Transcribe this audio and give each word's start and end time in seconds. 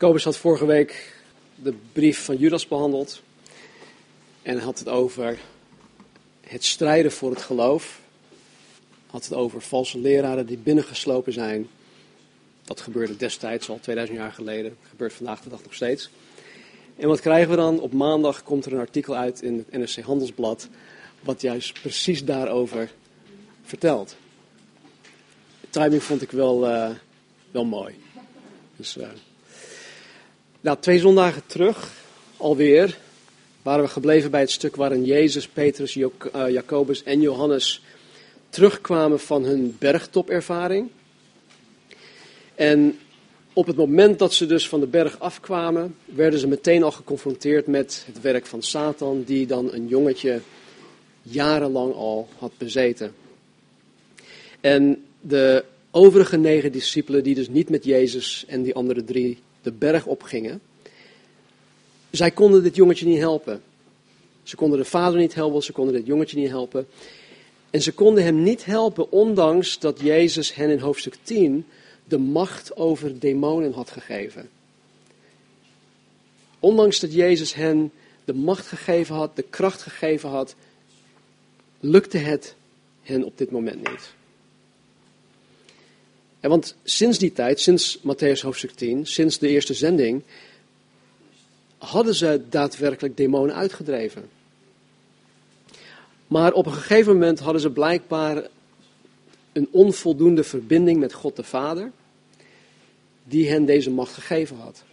Kobus 0.00 0.24
had 0.24 0.36
vorige 0.36 0.66
week 0.66 1.14
de 1.54 1.74
brief 1.92 2.24
van 2.24 2.36
Judas 2.36 2.68
behandeld. 2.68 3.22
En 4.42 4.58
had 4.58 4.78
het 4.78 4.88
over 4.88 5.38
het 6.40 6.64
strijden 6.64 7.12
voor 7.12 7.30
het 7.30 7.42
geloof. 7.42 8.00
Had 9.06 9.24
het 9.24 9.34
over 9.34 9.60
valse 9.62 9.98
leraren 9.98 10.46
die 10.46 10.58
binnengeslopen 10.58 11.32
zijn. 11.32 11.68
Dat 12.64 12.80
gebeurde 12.80 13.16
destijds 13.16 13.68
al 13.68 13.78
2000 13.80 14.18
jaar 14.18 14.32
geleden. 14.32 14.76
Gebeurt 14.88 15.12
vandaag 15.12 15.40
de 15.40 15.48
dag 15.48 15.62
nog 15.62 15.74
steeds. 15.74 16.10
En 16.96 17.08
wat 17.08 17.20
krijgen 17.20 17.50
we 17.50 17.56
dan? 17.56 17.80
Op 17.80 17.92
maandag 17.92 18.42
komt 18.42 18.66
er 18.66 18.72
een 18.72 18.78
artikel 18.78 19.16
uit 19.16 19.42
in 19.42 19.66
het 19.68 19.78
NRC 19.96 20.04
Handelsblad. 20.04 20.68
Wat 21.20 21.40
juist 21.40 21.80
precies 21.80 22.24
daarover 22.24 22.92
vertelt. 23.62 24.16
De 25.60 25.68
timing 25.70 26.02
vond 26.02 26.22
ik 26.22 26.30
wel, 26.30 26.68
uh, 26.68 26.90
wel 27.50 27.64
mooi. 27.64 27.94
Dus, 28.76 28.96
uh, 28.96 29.08
nou, 30.60 30.76
twee 30.80 30.98
zondagen 30.98 31.42
terug, 31.46 31.92
alweer, 32.36 32.98
waren 33.62 33.84
we 33.84 33.90
gebleven 33.90 34.30
bij 34.30 34.40
het 34.40 34.50
stuk 34.50 34.76
waarin 34.76 35.04
Jezus, 35.04 35.48
Petrus, 35.48 35.96
uh, 35.96 36.08
Jacobus 36.48 37.02
en 37.02 37.20
Johannes 37.20 37.82
terugkwamen 38.48 39.20
van 39.20 39.44
hun 39.44 39.76
bergtopervaring. 39.78 40.88
En 42.54 42.98
op 43.52 43.66
het 43.66 43.76
moment 43.76 44.18
dat 44.18 44.34
ze 44.34 44.46
dus 44.46 44.68
van 44.68 44.80
de 44.80 44.86
berg 44.86 45.18
afkwamen, 45.18 45.96
werden 46.04 46.40
ze 46.40 46.46
meteen 46.46 46.82
al 46.82 46.90
geconfronteerd 46.90 47.66
met 47.66 48.02
het 48.06 48.20
werk 48.20 48.46
van 48.46 48.62
Satan, 48.62 49.22
die 49.26 49.46
dan 49.46 49.72
een 49.72 49.88
jongetje 49.88 50.40
jarenlang 51.22 51.94
al 51.94 52.28
had 52.38 52.52
bezeten. 52.58 53.14
En 54.60 55.04
de 55.20 55.64
overige 55.90 56.36
negen 56.36 56.72
discipelen, 56.72 57.22
die 57.22 57.34
dus 57.34 57.48
niet 57.48 57.68
met 57.68 57.84
Jezus 57.84 58.44
en 58.48 58.62
die 58.62 58.74
andere 58.74 59.04
drie 59.04 59.38
de 59.62 59.72
berg 59.72 60.06
opgingen, 60.06 60.60
zij 62.10 62.30
konden 62.30 62.62
dit 62.62 62.76
jongetje 62.76 63.06
niet 63.06 63.18
helpen. 63.18 63.62
Ze 64.42 64.56
konden 64.56 64.78
de 64.78 64.84
vader 64.84 65.18
niet 65.18 65.34
helpen, 65.34 65.62
ze 65.62 65.72
konden 65.72 65.94
dit 65.94 66.06
jongetje 66.06 66.36
niet 66.38 66.48
helpen. 66.48 66.86
En 67.70 67.82
ze 67.82 67.92
konden 67.92 68.24
hem 68.24 68.42
niet 68.42 68.64
helpen, 68.64 69.12
ondanks 69.12 69.78
dat 69.78 70.00
Jezus 70.00 70.54
hen 70.54 70.70
in 70.70 70.78
hoofdstuk 70.78 71.16
10 71.22 71.66
de 72.04 72.18
macht 72.18 72.76
over 72.76 73.18
demonen 73.18 73.72
had 73.72 73.90
gegeven. 73.90 74.48
Ondanks 76.58 77.00
dat 77.00 77.12
Jezus 77.12 77.54
hen 77.54 77.92
de 78.24 78.34
macht 78.34 78.66
gegeven 78.66 79.14
had, 79.14 79.36
de 79.36 79.42
kracht 79.42 79.82
gegeven 79.82 80.28
had, 80.28 80.54
lukte 81.80 82.18
het 82.18 82.54
hen 83.02 83.24
op 83.24 83.38
dit 83.38 83.50
moment 83.50 83.88
niet. 83.90 84.14
En 86.40 86.50
want 86.50 86.76
sinds 86.84 87.18
die 87.18 87.32
tijd, 87.32 87.60
sinds 87.60 87.98
Matthäus 87.98 88.40
hoofdstuk 88.40 88.70
10, 88.70 89.06
sinds 89.06 89.38
de 89.38 89.48
eerste 89.48 89.74
zending, 89.74 90.22
hadden 91.78 92.14
ze 92.14 92.42
daadwerkelijk 92.48 93.16
demonen 93.16 93.54
uitgedreven. 93.54 94.28
Maar 96.26 96.52
op 96.52 96.66
een 96.66 96.72
gegeven 96.72 97.12
moment 97.12 97.38
hadden 97.38 97.60
ze 97.60 97.70
blijkbaar 97.70 98.48
een 99.52 99.68
onvoldoende 99.70 100.44
verbinding 100.44 100.98
met 100.98 101.12
God 101.12 101.36
de 101.36 101.42
Vader, 101.42 101.90
die 103.24 103.50
hen 103.50 103.64
deze 103.64 103.90
macht 103.90 104.12
gegeven 104.12 104.56
had. 104.56 104.84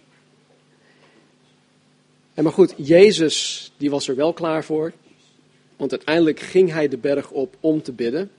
En 2.34 2.44
maar 2.44 2.54
goed, 2.54 2.74
Jezus, 2.78 3.72
die 3.78 3.90
was 3.90 4.08
er 4.08 4.16
wel 4.16 4.34
klaar 4.34 4.64
voor, 4.64 4.94
want 5.76 5.92
uiteindelijk 5.92 6.40
ging 6.40 6.72
hij 6.72 6.88
de 6.88 6.98
berg 6.98 7.32
op 7.32 7.56
om 7.60 7.82
te 7.82 7.92
bidden. 7.92 8.32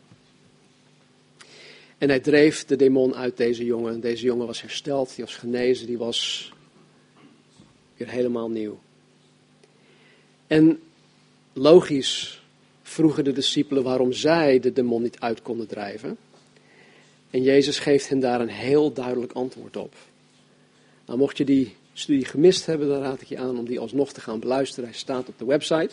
En 1.99 2.09
hij 2.09 2.21
dreef 2.21 2.65
de 2.65 2.77
demon 2.77 3.15
uit 3.15 3.37
deze 3.37 3.65
jongen. 3.65 4.01
Deze 4.01 4.25
jongen 4.25 4.47
was 4.47 4.61
hersteld, 4.61 5.15
die 5.15 5.25
was 5.25 5.37
genezen, 5.37 5.87
die 5.87 5.99
was 5.99 6.53
weer 7.97 8.09
helemaal 8.09 8.51
nieuw. 8.51 8.79
En 10.47 10.81
logisch 11.53 12.43
vroegen 12.83 13.25
de 13.25 13.33
discipelen 13.33 13.83
waarom 13.83 14.13
zij 14.13 14.61
de 14.61 14.73
demon 14.73 15.03
niet 15.03 15.21
uit 15.21 15.43
konden 15.43 15.67
drijven. 15.67 16.17
En 17.31 17.43
Jezus 17.43 17.79
geeft 17.79 18.09
hen 18.09 18.21
daar 18.21 18.41
een 18.41 18.49
heel 18.49 18.93
duidelijk 18.93 19.33
antwoord 19.33 19.77
op. 19.77 19.95
Nou, 21.07 21.19
mocht 21.19 21.37
je 21.37 21.45
die 21.45 21.75
studie 21.93 22.25
gemist 22.25 22.67
hebben, 22.67 22.89
dan 22.89 23.03
raad 23.03 23.21
ik 23.21 23.29
je 23.29 23.39
aan 23.39 23.59
om 23.59 23.65
die 23.65 23.81
alsnog 23.81 24.13
te 24.13 24.21
gaan 24.21 24.41
beluisteren. 24.41 24.89
Hij 24.89 24.99
staat 24.99 25.29
op 25.29 25.39
de 25.39 25.45
website. 25.45 25.91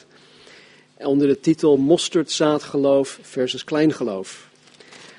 Onder 0.98 1.28
de 1.28 1.40
titel 1.40 1.78
Mosterdzaadgeloof 1.78 3.20
versus 3.22 3.64
kleingeloof. 3.64 4.50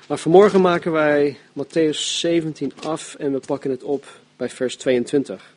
Maar 0.07 0.17
vanmorgen 0.17 0.61
maken 0.61 0.91
wij 0.91 1.37
Matthäus 1.53 1.97
17 1.97 2.71
af 2.83 3.15
en 3.15 3.31
we 3.31 3.39
pakken 3.39 3.71
het 3.71 3.83
op 3.83 4.19
bij 4.37 4.49
vers 4.49 4.75
22. 4.75 5.53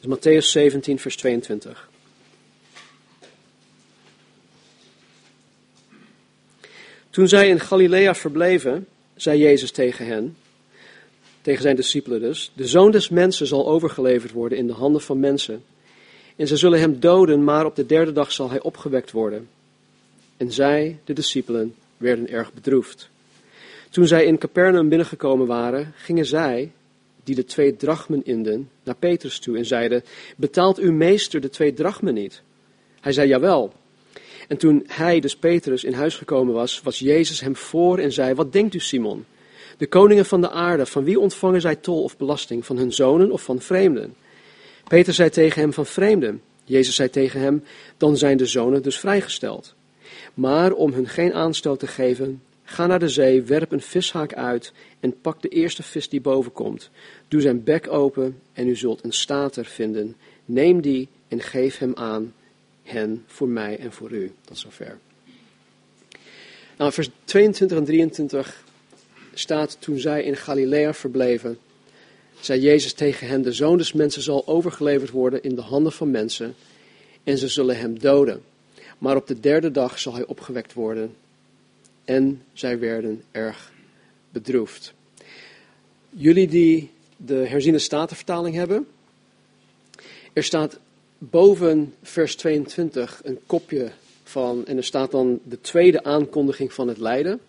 Dus 0.00 0.18
Matthäus 0.18 0.46
17, 0.46 0.98
vers 0.98 1.16
22. 1.16 1.88
Toen 7.10 7.28
zij 7.28 7.48
in 7.48 7.60
Galilea 7.60 8.14
verbleven, 8.14 8.86
zei 9.14 9.38
Jezus 9.38 9.70
tegen 9.70 10.06
hen, 10.06 10.36
tegen 11.40 11.62
zijn 11.62 11.76
discipelen 11.76 12.20
dus, 12.20 12.52
de 12.54 12.66
zoon 12.66 12.90
des 12.90 13.08
mensen 13.08 13.46
zal 13.46 13.68
overgeleverd 13.68 14.32
worden 14.32 14.58
in 14.58 14.66
de 14.66 14.72
handen 14.72 15.02
van 15.02 15.20
mensen. 15.20 15.64
En 16.36 16.46
ze 16.46 16.56
zullen 16.56 16.80
hem 16.80 17.00
doden, 17.00 17.44
maar 17.44 17.66
op 17.66 17.76
de 17.76 17.86
derde 17.86 18.12
dag 18.12 18.32
zal 18.32 18.50
hij 18.50 18.60
opgewekt 18.60 19.10
worden. 19.10 19.48
En 20.36 20.52
zij, 20.52 20.98
de 21.04 21.12
discipelen, 21.12 21.74
werden 22.02 22.28
erg 22.28 22.52
bedroefd. 22.52 23.10
Toen 23.90 24.06
zij 24.06 24.24
in 24.24 24.38
Capernaum 24.38 24.88
binnengekomen 24.88 25.46
waren, 25.46 25.92
gingen 25.96 26.26
zij, 26.26 26.72
die 27.24 27.34
de 27.34 27.44
twee 27.44 27.76
drachmen 27.76 28.24
inden, 28.24 28.70
naar 28.82 28.96
Petrus 28.96 29.38
toe 29.38 29.56
en 29.56 29.66
zeiden, 29.66 30.04
betaalt 30.36 30.78
uw 30.78 30.92
meester 30.92 31.40
de 31.40 31.48
twee 31.48 31.72
drachmen 31.72 32.14
niet? 32.14 32.42
Hij 33.00 33.12
zei, 33.12 33.28
jawel. 33.28 33.72
En 34.48 34.56
toen 34.56 34.84
hij, 34.86 35.20
dus 35.20 35.36
Petrus, 35.36 35.84
in 35.84 35.92
huis 35.92 36.16
gekomen 36.16 36.54
was, 36.54 36.80
was 36.80 36.98
Jezus 36.98 37.40
hem 37.40 37.56
voor 37.56 37.98
en 37.98 38.12
zei, 38.12 38.34
wat 38.34 38.52
denkt 38.52 38.74
u 38.74 38.78
Simon? 38.78 39.24
De 39.76 39.86
koningen 39.86 40.26
van 40.26 40.40
de 40.40 40.50
aarde, 40.50 40.86
van 40.86 41.04
wie 41.04 41.20
ontvangen 41.20 41.60
zij 41.60 41.76
tol 41.76 42.02
of 42.02 42.16
belasting? 42.16 42.66
Van 42.66 42.76
hun 42.76 42.92
zonen 42.92 43.30
of 43.30 43.42
van 43.42 43.60
vreemden? 43.60 44.14
Peter 44.88 45.14
zei 45.14 45.30
tegen 45.30 45.60
hem, 45.60 45.72
van 45.72 45.86
vreemden. 45.86 46.42
Jezus 46.64 46.94
zei 46.94 47.10
tegen 47.10 47.40
hem, 47.40 47.64
dan 47.96 48.16
zijn 48.16 48.36
de 48.36 48.46
zonen 48.46 48.82
dus 48.82 48.98
vrijgesteld. 48.98 49.74
Maar 50.34 50.72
om 50.72 50.92
hun 50.92 51.08
geen 51.08 51.34
aanstoot 51.34 51.78
te 51.78 51.86
geven, 51.86 52.42
ga 52.64 52.86
naar 52.86 52.98
de 52.98 53.08
zee, 53.08 53.42
werp 53.42 53.72
een 53.72 53.80
vishaak 53.80 54.34
uit 54.34 54.72
en 55.00 55.20
pak 55.20 55.42
de 55.42 55.48
eerste 55.48 55.82
vis 55.82 56.08
die 56.08 56.20
boven 56.20 56.52
komt. 56.52 56.90
Doe 57.28 57.40
zijn 57.40 57.64
bek 57.64 57.88
open 57.90 58.40
en 58.52 58.68
u 58.68 58.76
zult 58.76 59.04
een 59.04 59.12
stater 59.12 59.64
vinden. 59.64 60.16
Neem 60.44 60.80
die 60.80 61.08
en 61.28 61.40
geef 61.40 61.78
hem 61.78 61.92
aan 61.94 62.34
hen 62.82 63.24
voor 63.26 63.48
mij 63.48 63.78
en 63.78 63.92
voor 63.92 64.10
u. 64.10 64.32
Tot 64.44 64.58
zover. 64.58 64.98
Nou, 66.78 66.92
vers 66.92 67.10
22 67.24 67.78
en 67.78 67.84
23 67.84 68.64
staat, 69.34 69.76
toen 69.80 69.98
zij 69.98 70.22
in 70.22 70.36
Galilea 70.36 70.94
verbleven, 70.94 71.58
zei 72.40 72.60
Jezus 72.60 72.92
tegen 72.92 73.26
hen, 73.26 73.42
de 73.42 73.52
zoon 73.52 73.76
des 73.76 73.92
mensen 73.92 74.22
zal 74.22 74.46
overgeleverd 74.46 75.10
worden 75.10 75.42
in 75.42 75.54
de 75.54 75.60
handen 75.60 75.92
van 75.92 76.10
mensen 76.10 76.54
en 77.24 77.38
ze 77.38 77.48
zullen 77.48 77.78
hem 77.78 77.98
doden. 77.98 78.42
Maar 79.02 79.16
op 79.16 79.26
de 79.26 79.40
derde 79.40 79.70
dag 79.70 79.98
zal 79.98 80.14
hij 80.14 80.26
opgewekt 80.26 80.72
worden. 80.72 81.14
En 82.04 82.42
zij 82.52 82.78
werden 82.78 83.22
erg 83.30 83.72
bedroefd. 84.30 84.94
Jullie 86.10 86.48
die 86.48 86.90
de 87.16 87.34
herziene 87.34 87.78
statenvertaling 87.78 88.54
hebben, 88.54 88.86
er 90.32 90.44
staat 90.44 90.78
boven 91.18 91.94
vers 92.02 92.36
22 92.36 93.20
een 93.24 93.38
kopje 93.46 93.90
van, 94.22 94.66
en 94.66 94.76
er 94.76 94.84
staat 94.84 95.10
dan 95.10 95.40
de 95.44 95.60
tweede 95.60 96.04
aankondiging 96.04 96.72
van 96.72 96.88
het 96.88 96.98
lijden. 96.98 97.40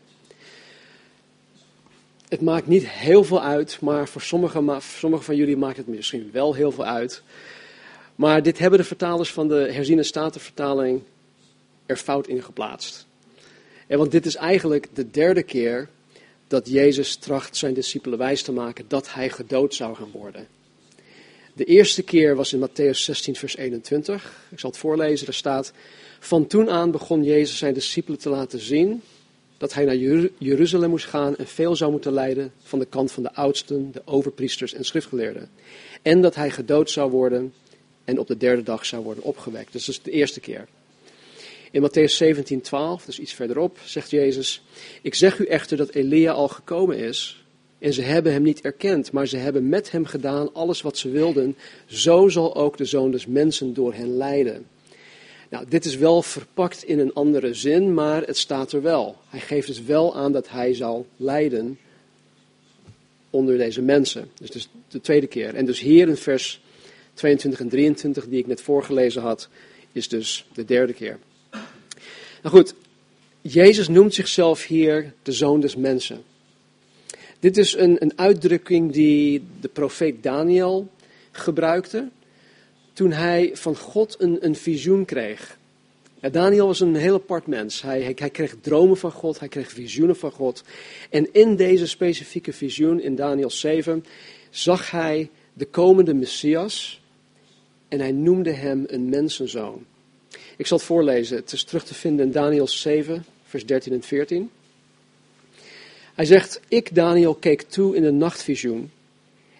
Het 2.30 2.42
maakt 2.42 2.68
niet 2.68 2.90
heel 2.90 3.24
veel 3.24 3.42
uit, 3.42 3.81
maar 3.81 4.08
voor 4.08 4.22
sommigen, 4.22 4.81
sommige 4.81 5.24
van 5.24 5.36
jullie 5.36 5.57
maakt 5.57 5.77
het 5.77 5.88
misschien 5.88 6.30
wel 6.31 6.54
heel 6.54 6.72
veel 6.72 6.86
uit. 6.86 7.22
Maar 8.16 8.44
dit 8.44 8.60
hebben 8.60 8.80
de 8.80 8.86
vertalers 8.86 9.31
van 9.31 9.48
de 9.48 9.72
herziene 9.72 10.04
statenvertaling 10.04 11.01
er 11.94 12.00
fout 12.00 12.28
in 12.28 12.44
geplaatst. 12.44 13.06
En 13.88 13.98
want 13.98 14.12
dit 14.12 14.25
is 14.25 14.36
eigenlijk 14.36 14.88
de 14.94 15.12
derde 15.12 15.44
keer 15.44 15.90
dat 16.48 16.69
Jezus 16.69 17.16
tracht 17.16 17.57
zijn 17.57 17.74
discipelen 17.74 18.18
wijs 18.18 18.42
te 18.42 18.51
maken 18.51 18.86
dat 18.88 19.13
hij 19.13 19.30
gedood 19.30 19.74
zou 19.74 19.95
gaan 19.95 20.12
worden. 20.12 20.48
De 21.54 21.66
eerste 21.66 22.04
keer 22.04 22.36
was 22.36 22.54
in 22.54 22.69
Matthäus 22.69 22.98
16, 22.98 23.36
vers 23.36 23.57
21. 23.57 24.48
Ik 24.51 24.60
zal 24.60 24.69
het 24.69 24.80
voorlezen. 24.80 25.28
Er 25.28 25.34
staat: 25.34 25.74
Van 26.19 26.48
toen 26.48 26.69
aan 26.69 26.92
begon 26.92 27.24
Jezus 27.24 27.57
zijn 27.57 27.74
discipelen 27.74 28.19
te 28.19 28.30
laten 28.30 28.60
zien 28.60 29.01
dat 29.57 29.74
hij 29.74 29.86
naar 29.86 30.30
Jeruzalem 30.38 30.89
moest 30.89 31.06
gaan 31.06 31.36
en 31.36 31.48
veel 31.48 31.75
zou 31.75 31.92
moeten 31.92 32.13
lijden 32.13 32.51
van 32.63 32.80
de 32.80 32.86
kant 32.86 33.12
van 33.12 33.24
de 33.24 33.34
oudsten, 33.34 33.92
de 33.92 34.01
overpriesters 34.06 34.74
en 34.74 34.86
schriftgeleerden. 34.86 35.50
En 36.01 36.22
dat 36.22 36.36
hij 36.36 36.51
gedood 36.51 36.89
zou 36.89 37.12
worden 37.12 37.54
en 38.04 38.19
op 38.19 38.28
de 38.28 38.38
derde 38.38 38.63
dag 38.63 38.86
zou 38.86 39.04
worden 39.04 39.24
opgewekt. 39.24 39.72
Dus 39.72 39.86
dat 39.86 39.96
is 39.96 40.01
de 40.01 40.12
eerste 40.12 40.39
keer. 40.39 40.68
In 41.74 41.81
Matthäus 41.81 42.18
17, 42.18 42.62
12, 42.62 43.06
dus 43.06 43.20
iets 43.20 43.34
verderop, 43.34 43.78
zegt 43.84 44.10
Jezus: 44.10 44.64
Ik 45.02 45.16
zeg 45.16 45.40
u 45.40 45.46
echter 45.46 45.78
dat 45.78 45.90
Elia 45.90 46.31
al 46.31 46.48
gekomen 46.48 46.98
is 46.98 47.46
En 47.80 47.94
ze 47.94 48.02
hebben 48.02 48.31
hem 48.31 48.42
niet 48.42 48.62
erkend, 48.62 49.12
maar 49.12 49.28
ze 49.28 49.38
hebben 49.38 49.70
met 49.70 49.92
hem 49.92 50.06
gedaan 50.06 50.54
alles 50.54 50.81
wat 50.81 50.98
ze 50.98 51.10
wilden. 51.10 51.56
Zo 51.86 52.30
zal 52.30 52.56
ook 52.56 52.78
de 52.78 52.86
zoon 52.86 53.12
des 53.12 53.25
mensen 53.25 53.74
door 53.74 53.94
hen 53.94 54.18
leiden. 54.18 54.66
Nou, 55.50 55.66
dit 55.70 55.86
is 55.86 55.96
wel 55.96 56.22
verpakt 56.22 56.84
in 56.84 57.00
een 57.00 57.14
andere 57.14 57.54
zin, 57.54 57.94
maar 57.94 58.24
het 58.24 58.38
staat 58.38 58.72
er 58.72 58.81
wel. 58.81 59.16
Hij 59.30 59.40
geeft 59.40 59.68
dus 59.68 59.84
wel 59.84 60.16
aan 60.16 60.31
dat 60.31 60.50
hij 60.50 60.74
zal 60.74 61.08
lijden 61.18 61.78
onder 63.30 63.58
deze 63.58 63.81
mensen. 63.81 64.30
Dus, 64.34 64.70
de 64.88 65.02
tweede 65.02 65.28
keer. 65.28 65.56
En 65.56 65.66
dus 65.66 65.80
hier 65.80 66.08
in 66.08 66.18
vers 66.18 66.62
22 67.14 67.60
en 67.60 67.70
23, 67.70 68.28
die 68.28 68.40
ik 68.40 68.48
net 68.48 68.62
voorgelezen 68.62 69.22
had, 69.22 69.50
is 69.92 70.08
dus 70.08 70.48
de 70.54 70.66
derde 70.66 70.94
keer. 70.94 71.20
Nou 72.44 72.56
goed, 72.56 72.74
Jezus 73.42 73.88
noemt 73.88 74.13
zichzelf 74.13 74.66
hier 74.66 75.13
de 75.22 75.31
zoon 75.31 75.60
des 75.60 75.75
mensen. 75.75 76.24
Dit 77.40 77.57
is 77.57 77.75
een, 77.75 77.95
een 78.00 78.12
uitdrukking 78.16 78.92
die 78.92 79.44
de 79.62 79.68
profeet 79.68 80.24
Daniel 80.24 80.90
gebruikte 81.31 82.10
toen 82.94 83.12
hij 83.12 83.51
van 83.54 83.75
God 83.75 84.16
een, 84.19 84.45
een 84.45 84.56
visioen 84.56 85.06
kreeg. 85.06 85.57
Daniel 86.31 86.68
was 86.68 86.80
een 86.80 86.95
heel 86.95 87.13
apart 87.13 87.48
mens. 87.48 87.81
Hij, 87.81 88.01
hij, 88.01 88.13
hij, 88.16 88.30
kreeg 88.30 88.56
dromen 88.62 88.98
van 88.98 89.12
God, 89.12 89.39
hij 89.39 89.48
kreeg 89.48 89.72
visioenen 89.72 90.16
van 90.16 90.31
God. 90.31 90.63
En 91.10 91.34
in 91.34 91.56
deze 91.56 91.88
specifieke 91.88 92.54
visioen 92.54 93.01
in 93.01 93.16
Daniel 93.16 93.50
7 93.50 94.06
zag 94.50 94.92
hij 94.92 95.30
de 95.54 95.66
komende 95.66 96.13
Messias 96.13 97.01
en 97.88 98.00
hij 98.00 98.12
noemde 98.12 98.51
hem 98.51 98.84
een 98.88 99.10
mensenzoon. 99.10 99.86
Ik 100.57 100.67
zal 100.67 100.77
het 100.77 100.85
voorlezen. 100.85 101.38
Het 101.38 101.51
is 101.51 101.63
terug 101.63 101.83
te 101.83 101.94
vinden 101.94 102.25
in 102.25 102.31
Daniel 102.31 102.67
7, 102.67 103.25
vers 103.44 103.65
13 103.65 103.94
en 103.94 104.03
14. 104.03 104.50
Hij 106.13 106.25
zegt, 106.25 106.59
ik 106.67 106.95
Daniel 106.95 107.35
keek 107.35 107.61
toe 107.61 107.95
in 107.95 108.03
een 108.03 108.17
nachtvisioen 108.17 108.91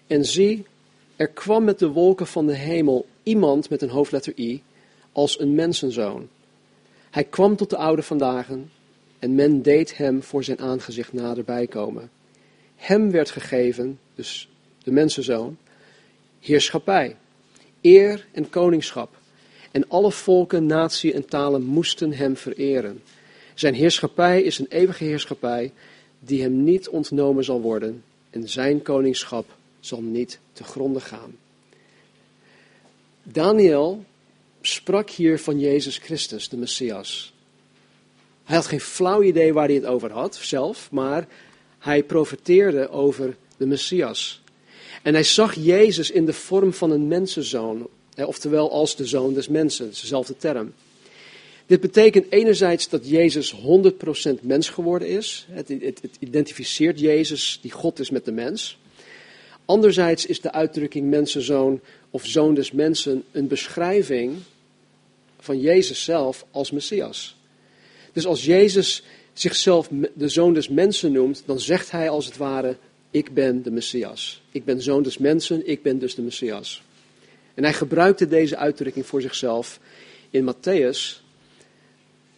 en 0.06 0.24
zie, 0.24 0.64
er 1.16 1.28
kwam 1.28 1.64
met 1.64 1.78
de 1.78 1.88
wolken 1.88 2.26
van 2.26 2.46
de 2.46 2.54
hemel 2.54 3.06
iemand 3.22 3.70
met 3.70 3.82
een 3.82 3.88
hoofdletter 3.88 4.32
I 4.38 4.62
als 5.12 5.40
een 5.40 5.54
mensenzoon. 5.54 6.28
Hij 7.10 7.24
kwam 7.24 7.56
tot 7.56 7.70
de 7.70 7.76
oude 7.76 8.02
vandaag 8.02 8.48
en 9.18 9.34
men 9.34 9.62
deed 9.62 9.96
hem 9.96 10.22
voor 10.22 10.44
zijn 10.44 10.58
aangezicht 10.58 11.12
naderbij 11.12 11.66
komen. 11.66 12.10
Hem 12.76 13.10
werd 13.10 13.30
gegeven, 13.30 13.98
dus 14.14 14.48
de 14.82 14.90
mensenzoon, 14.90 15.56
heerschappij, 16.40 17.16
eer 17.80 18.26
en 18.32 18.50
koningschap. 18.50 19.16
En 19.74 19.88
alle 19.88 20.12
volken, 20.12 20.66
naties 20.66 21.12
en 21.12 21.26
talen 21.26 21.62
moesten 21.62 22.12
hem 22.12 22.36
vereren. 22.36 23.02
Zijn 23.54 23.74
heerschappij 23.74 24.42
is 24.42 24.58
een 24.58 24.66
eeuwige 24.68 25.04
heerschappij 25.04 25.72
die 26.18 26.42
hem 26.42 26.64
niet 26.64 26.88
ontnomen 26.88 27.44
zal 27.44 27.60
worden 27.60 28.04
en 28.30 28.48
zijn 28.48 28.82
koningschap 28.82 29.46
zal 29.80 30.02
niet 30.02 30.38
te 30.52 30.64
gronden 30.64 31.02
gaan. 31.02 31.36
Daniel 33.22 34.04
sprak 34.60 35.10
hier 35.10 35.38
van 35.38 35.58
Jezus 35.58 35.98
Christus, 35.98 36.48
de 36.48 36.56
Messias. 36.56 37.32
Hij 38.44 38.56
had 38.56 38.66
geen 38.66 38.80
flauw 38.80 39.22
idee 39.22 39.52
waar 39.52 39.66
hij 39.66 39.74
het 39.74 39.86
over 39.86 40.12
had 40.12 40.36
zelf, 40.36 40.90
maar 40.90 41.28
hij 41.78 42.02
profeteerde 42.02 42.88
over 42.88 43.36
de 43.56 43.66
Messias. 43.66 44.42
En 45.02 45.14
hij 45.14 45.24
zag 45.24 45.54
Jezus 45.54 46.10
in 46.10 46.24
de 46.24 46.32
vorm 46.32 46.72
van 46.72 46.90
een 46.90 47.08
mensenzoon, 47.08 47.88
oftewel 48.16 48.70
als 48.70 48.96
de 48.96 49.06
zoon 49.06 49.34
des 49.34 49.48
mensen, 49.48 49.88
dezelfde 49.88 50.36
term. 50.36 50.72
Dit 51.66 51.80
betekent 51.80 52.26
enerzijds 52.32 52.88
dat 52.88 53.08
Jezus 53.08 53.54
100% 53.54 54.40
mens 54.40 54.68
geworden 54.68 55.08
is. 55.08 55.46
Het, 55.50 55.68
het, 55.68 55.82
het, 55.82 56.16
identificeert 56.18 57.00
Jezus, 57.00 57.58
die 57.62 57.70
God 57.70 57.98
is, 57.98 58.10
met 58.10 58.24
de 58.24 58.32
mens. 58.32 58.78
Anderzijds 59.64 60.26
is 60.26 60.40
de 60.40 60.52
uitdrukking 60.52 61.10
mensenzoon 61.10 61.80
of 62.10 62.26
zoon 62.26 62.54
des 62.54 62.72
mensen 62.72 63.24
een 63.32 63.46
beschrijving 63.46 64.36
van 65.40 65.60
Jezus 65.60 66.04
zelf 66.04 66.44
als 66.50 66.70
Messias. 66.70 67.36
Dus 68.12 68.26
als 68.26 68.44
Jezus 68.44 69.02
zichzelf 69.32 69.88
de 70.14 70.28
zoon 70.28 70.54
des 70.54 70.68
mensen 70.68 71.12
noemt, 71.12 71.42
dan 71.46 71.60
zegt 71.60 71.90
hij 71.90 72.08
als 72.08 72.26
het 72.26 72.36
ware, 72.36 72.76
ik 73.10 73.34
ben 73.34 73.62
de 73.62 73.70
Messias. 73.70 74.42
Ik 74.50 74.64
ben 74.64 74.82
zoon 74.82 75.02
des 75.02 75.18
mensen, 75.18 75.68
ik 75.68 75.82
ben 75.82 75.98
dus 75.98 76.14
de 76.14 76.22
Messias. 76.22 76.82
En 77.54 77.62
hij 77.62 77.72
gebruikte 77.72 78.28
deze 78.28 78.56
uitdrukking 78.56 79.06
voor 79.06 79.20
zichzelf 79.20 79.80
in 80.30 80.54
Matthäus. 80.54 81.22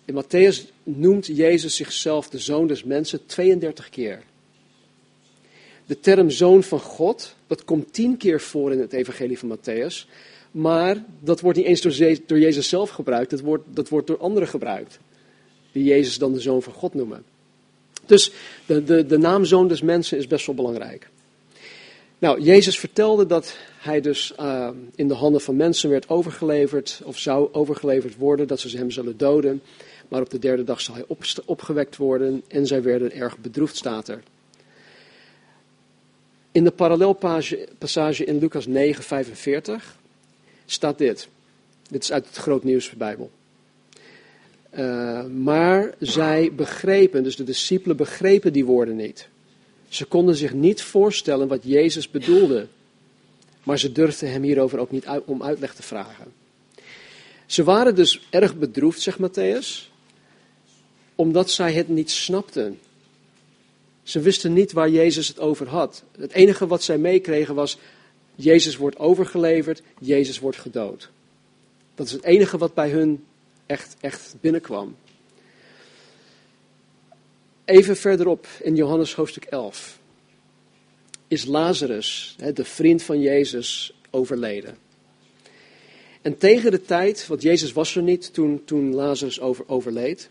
In 0.04 0.24
Matthäus 0.24 0.70
noemt 0.82 1.26
Jezus 1.26 1.76
zichzelf 1.76 2.28
de 2.28 2.38
zoon 2.38 2.66
des 2.66 2.84
mensen 2.84 3.26
32 3.26 3.88
keer. 3.88 4.22
De 5.86 6.00
term 6.00 6.30
zoon 6.30 6.62
van 6.62 6.80
God, 6.80 7.34
dat 7.46 7.64
komt 7.64 7.92
tien 7.92 8.16
keer 8.16 8.40
voor 8.40 8.72
in 8.72 8.80
het 8.80 8.92
evangelie 8.92 9.38
van 9.38 9.58
Matthäus. 9.58 10.08
Maar 10.50 11.04
dat 11.20 11.40
wordt 11.40 11.58
niet 11.58 11.66
eens 11.66 11.80
door 12.26 12.38
Jezus 12.38 12.68
zelf 12.68 12.90
gebruikt, 12.90 13.30
dat 13.30 13.40
wordt, 13.40 13.64
dat 13.68 13.88
wordt 13.88 14.06
door 14.06 14.18
anderen 14.18 14.48
gebruikt. 14.48 14.98
Die 15.72 15.84
Jezus 15.84 16.18
dan 16.18 16.32
de 16.32 16.40
zoon 16.40 16.62
van 16.62 16.72
God 16.72 16.94
noemen. 16.94 17.24
Dus 18.06 18.32
de, 18.66 18.84
de, 18.84 19.06
de 19.06 19.18
naam 19.18 19.44
zoon 19.44 19.68
des 19.68 19.82
mensen 19.82 20.18
is 20.18 20.26
best 20.26 20.46
wel 20.46 20.54
belangrijk. 20.54 21.08
Nou, 22.18 22.40
Jezus 22.40 22.78
vertelde 22.78 23.26
dat 23.26 23.56
hij 23.78 24.00
dus 24.00 24.32
uh, 24.40 24.68
in 24.94 25.08
de 25.08 25.14
handen 25.14 25.40
van 25.40 25.56
mensen 25.56 25.90
werd 25.90 26.08
overgeleverd, 26.08 27.00
of 27.04 27.18
zou 27.18 27.48
overgeleverd 27.52 28.16
worden, 28.16 28.46
dat 28.46 28.60
ze 28.60 28.76
hem 28.76 28.90
zullen 28.90 29.16
doden. 29.16 29.62
Maar 30.08 30.20
op 30.20 30.30
de 30.30 30.38
derde 30.38 30.64
dag 30.64 30.80
zal 30.80 30.94
hij 30.94 31.04
op, 31.06 31.22
opgewekt 31.44 31.96
worden 31.96 32.42
en 32.48 32.66
zij 32.66 32.82
werden 32.82 33.12
erg 33.12 33.38
bedroefd, 33.38 33.76
staat 33.76 34.08
er. 34.08 34.22
In 36.52 36.64
de 36.64 36.70
parallelpassage 36.70 38.24
in 38.24 38.38
Lucas 38.38 38.66
9, 38.66 39.04
45 39.04 39.96
staat 40.66 40.98
dit. 40.98 41.28
Dit 41.90 42.02
is 42.02 42.12
uit 42.12 42.26
het 42.26 42.36
Groot 42.36 42.64
Nieuws 42.64 42.90
Bijbel. 42.90 43.30
Uh, 44.78 45.24
maar 45.24 45.94
zij 45.98 46.52
begrepen, 46.54 47.22
dus 47.22 47.36
de 47.36 47.44
discipelen 47.44 47.96
begrepen 47.96 48.52
die 48.52 48.64
woorden 48.64 48.96
niet. 48.96 49.28
Ze 49.88 50.04
konden 50.04 50.36
zich 50.36 50.52
niet 50.52 50.82
voorstellen 50.82 51.48
wat 51.48 51.60
Jezus 51.62 52.10
bedoelde. 52.10 52.66
Maar 53.62 53.78
ze 53.78 53.92
durfden 53.92 54.32
hem 54.32 54.42
hierover 54.42 54.78
ook 54.78 54.90
niet 54.90 55.06
om 55.24 55.42
uitleg 55.42 55.74
te 55.74 55.82
vragen. 55.82 56.32
Ze 57.46 57.64
waren 57.64 57.94
dus 57.94 58.26
erg 58.30 58.56
bedroefd, 58.56 59.00
zegt 59.00 59.18
Matthäus, 59.18 59.90
omdat 61.14 61.50
zij 61.50 61.72
het 61.72 61.88
niet 61.88 62.10
snapten. 62.10 62.78
Ze 64.02 64.20
wisten 64.20 64.52
niet 64.52 64.72
waar 64.72 64.90
Jezus 64.90 65.28
het 65.28 65.38
over 65.38 65.68
had. 65.68 66.02
Het 66.18 66.32
enige 66.32 66.66
wat 66.66 66.82
zij 66.82 66.98
meekregen 66.98 67.54
was, 67.54 67.78
Jezus 68.34 68.76
wordt 68.76 68.98
overgeleverd, 68.98 69.82
Jezus 70.00 70.38
wordt 70.38 70.58
gedood. 70.58 71.10
Dat 71.94 72.06
is 72.06 72.12
het 72.12 72.24
enige 72.24 72.58
wat 72.58 72.74
bij 72.74 72.90
hun 72.90 73.24
echt, 73.66 73.96
echt 74.00 74.34
binnenkwam. 74.40 74.96
Even 77.66 77.96
verderop 77.96 78.46
in 78.62 78.74
Johannes 78.74 79.14
hoofdstuk 79.14 79.44
11 79.44 79.98
is 81.28 81.44
Lazarus, 81.44 82.36
de 82.54 82.64
vriend 82.64 83.02
van 83.02 83.20
Jezus, 83.20 83.94
overleden. 84.10 84.76
En 86.22 86.38
tegen 86.38 86.70
de 86.70 86.82
tijd, 86.82 87.26
want 87.26 87.42
Jezus 87.42 87.72
was 87.72 87.96
er 87.96 88.02
niet 88.02 88.32
toen, 88.32 88.64
toen 88.64 88.94
Lazarus 88.94 89.40
over, 89.40 89.68
overleed. 89.68 90.30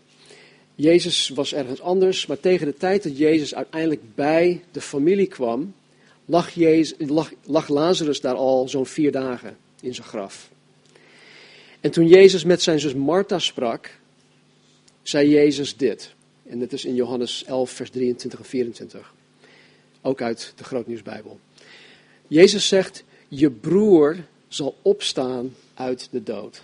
Jezus 0.74 1.28
was 1.28 1.54
ergens 1.54 1.80
anders, 1.80 2.26
maar 2.26 2.40
tegen 2.40 2.66
de 2.66 2.74
tijd 2.74 3.02
dat 3.02 3.18
Jezus 3.18 3.54
uiteindelijk 3.54 4.14
bij 4.14 4.64
de 4.72 4.80
familie 4.80 5.26
kwam, 5.26 5.74
lag, 6.24 6.50
Jezus, 6.50 6.94
lag, 6.98 7.32
lag 7.44 7.68
Lazarus 7.68 8.20
daar 8.20 8.34
al 8.34 8.68
zo'n 8.68 8.86
vier 8.86 9.12
dagen 9.12 9.56
in 9.80 9.94
zijn 9.94 10.06
graf. 10.06 10.50
En 11.80 11.90
toen 11.90 12.06
Jezus 12.06 12.44
met 12.44 12.62
zijn 12.62 12.80
zus 12.80 12.94
Martha 12.94 13.38
sprak, 13.38 13.98
zei 15.02 15.28
Jezus 15.28 15.76
dit. 15.76 16.14
En 16.48 16.58
dit 16.58 16.72
is 16.72 16.84
in 16.84 16.94
Johannes 16.94 17.44
11, 17.44 17.70
vers 17.70 17.90
23 17.90 18.38
en 18.38 18.44
24. 18.44 19.14
Ook 20.02 20.22
uit 20.22 20.52
de 20.56 20.64
Grootnieuwsbijbel. 20.64 21.40
Jezus 22.26 22.68
zegt, 22.68 23.04
je 23.28 23.50
broer 23.50 24.16
zal 24.48 24.76
opstaan 24.82 25.54
uit 25.74 26.08
de 26.10 26.22
dood. 26.22 26.62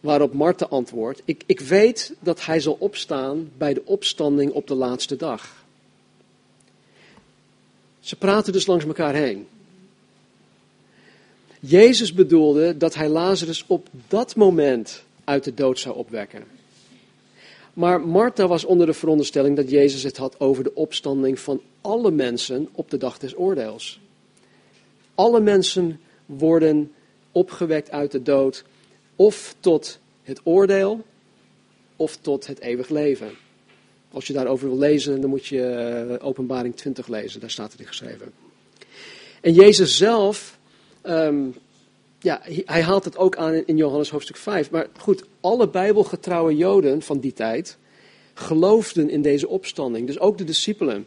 Waarop 0.00 0.32
Martha 0.32 0.66
antwoordt, 0.66 1.22
ik, 1.24 1.42
ik 1.46 1.60
weet 1.60 2.14
dat 2.20 2.44
hij 2.44 2.60
zal 2.60 2.76
opstaan 2.78 3.50
bij 3.56 3.74
de 3.74 3.82
opstanding 3.84 4.52
op 4.52 4.66
de 4.66 4.74
laatste 4.74 5.16
dag. 5.16 5.64
Ze 8.00 8.16
praten 8.16 8.52
dus 8.52 8.66
langs 8.66 8.84
elkaar 8.84 9.14
heen. 9.14 9.46
Jezus 11.60 12.12
bedoelde 12.12 12.76
dat 12.76 12.94
hij 12.94 13.08
Lazarus 13.08 13.64
op 13.66 13.88
dat 14.08 14.36
moment 14.36 15.04
uit 15.24 15.44
de 15.44 15.54
dood 15.54 15.78
zou 15.78 15.96
opwekken. 15.96 16.55
Maar 17.76 18.00
Martha 18.00 18.46
was 18.46 18.64
onder 18.64 18.86
de 18.86 18.92
veronderstelling 18.92 19.56
dat 19.56 19.70
Jezus 19.70 20.02
het 20.02 20.16
had 20.16 20.40
over 20.40 20.64
de 20.64 20.74
opstanding 20.74 21.38
van 21.38 21.60
alle 21.80 22.10
mensen 22.10 22.68
op 22.72 22.90
de 22.90 22.96
dag 22.96 23.18
des 23.18 23.38
oordeels. 23.38 24.00
Alle 25.14 25.40
mensen 25.40 26.00
worden 26.26 26.92
opgewekt 27.32 27.90
uit 27.90 28.12
de 28.12 28.22
dood, 28.22 28.64
of 29.16 29.54
tot 29.60 29.98
het 30.22 30.40
oordeel, 30.44 31.04
of 31.96 32.16
tot 32.16 32.46
het 32.46 32.60
eeuwig 32.60 32.88
leven. 32.88 33.30
Als 34.10 34.26
je 34.26 34.32
daarover 34.32 34.68
wil 34.68 34.78
lezen, 34.78 35.20
dan 35.20 35.30
moet 35.30 35.46
je 35.46 35.62
eh, 35.62 36.26
Openbaring 36.26 36.76
20 36.76 37.06
lezen, 37.06 37.40
daar 37.40 37.50
staat 37.50 37.72
het 37.72 37.80
in 37.80 37.86
geschreven. 37.86 38.32
En 39.40 39.52
Jezus 39.52 39.96
zelf, 39.96 40.58
ehm, 41.00 41.44
ja, 42.26 42.40
hij 42.64 42.82
haalt 42.82 43.04
het 43.04 43.16
ook 43.16 43.36
aan 43.36 43.54
in 43.54 43.76
Johannes 43.76 44.10
hoofdstuk 44.10 44.36
5. 44.36 44.70
Maar 44.70 44.86
goed, 44.98 45.24
alle 45.40 45.68
bijbelgetrouwe 45.68 46.56
Joden 46.56 47.02
van 47.02 47.18
die 47.20 47.32
tijd 47.32 47.76
geloofden 48.34 49.10
in 49.10 49.22
deze 49.22 49.48
opstanding. 49.48 50.06
Dus 50.06 50.18
ook 50.18 50.38
de 50.38 50.44
discipelen. 50.44 51.06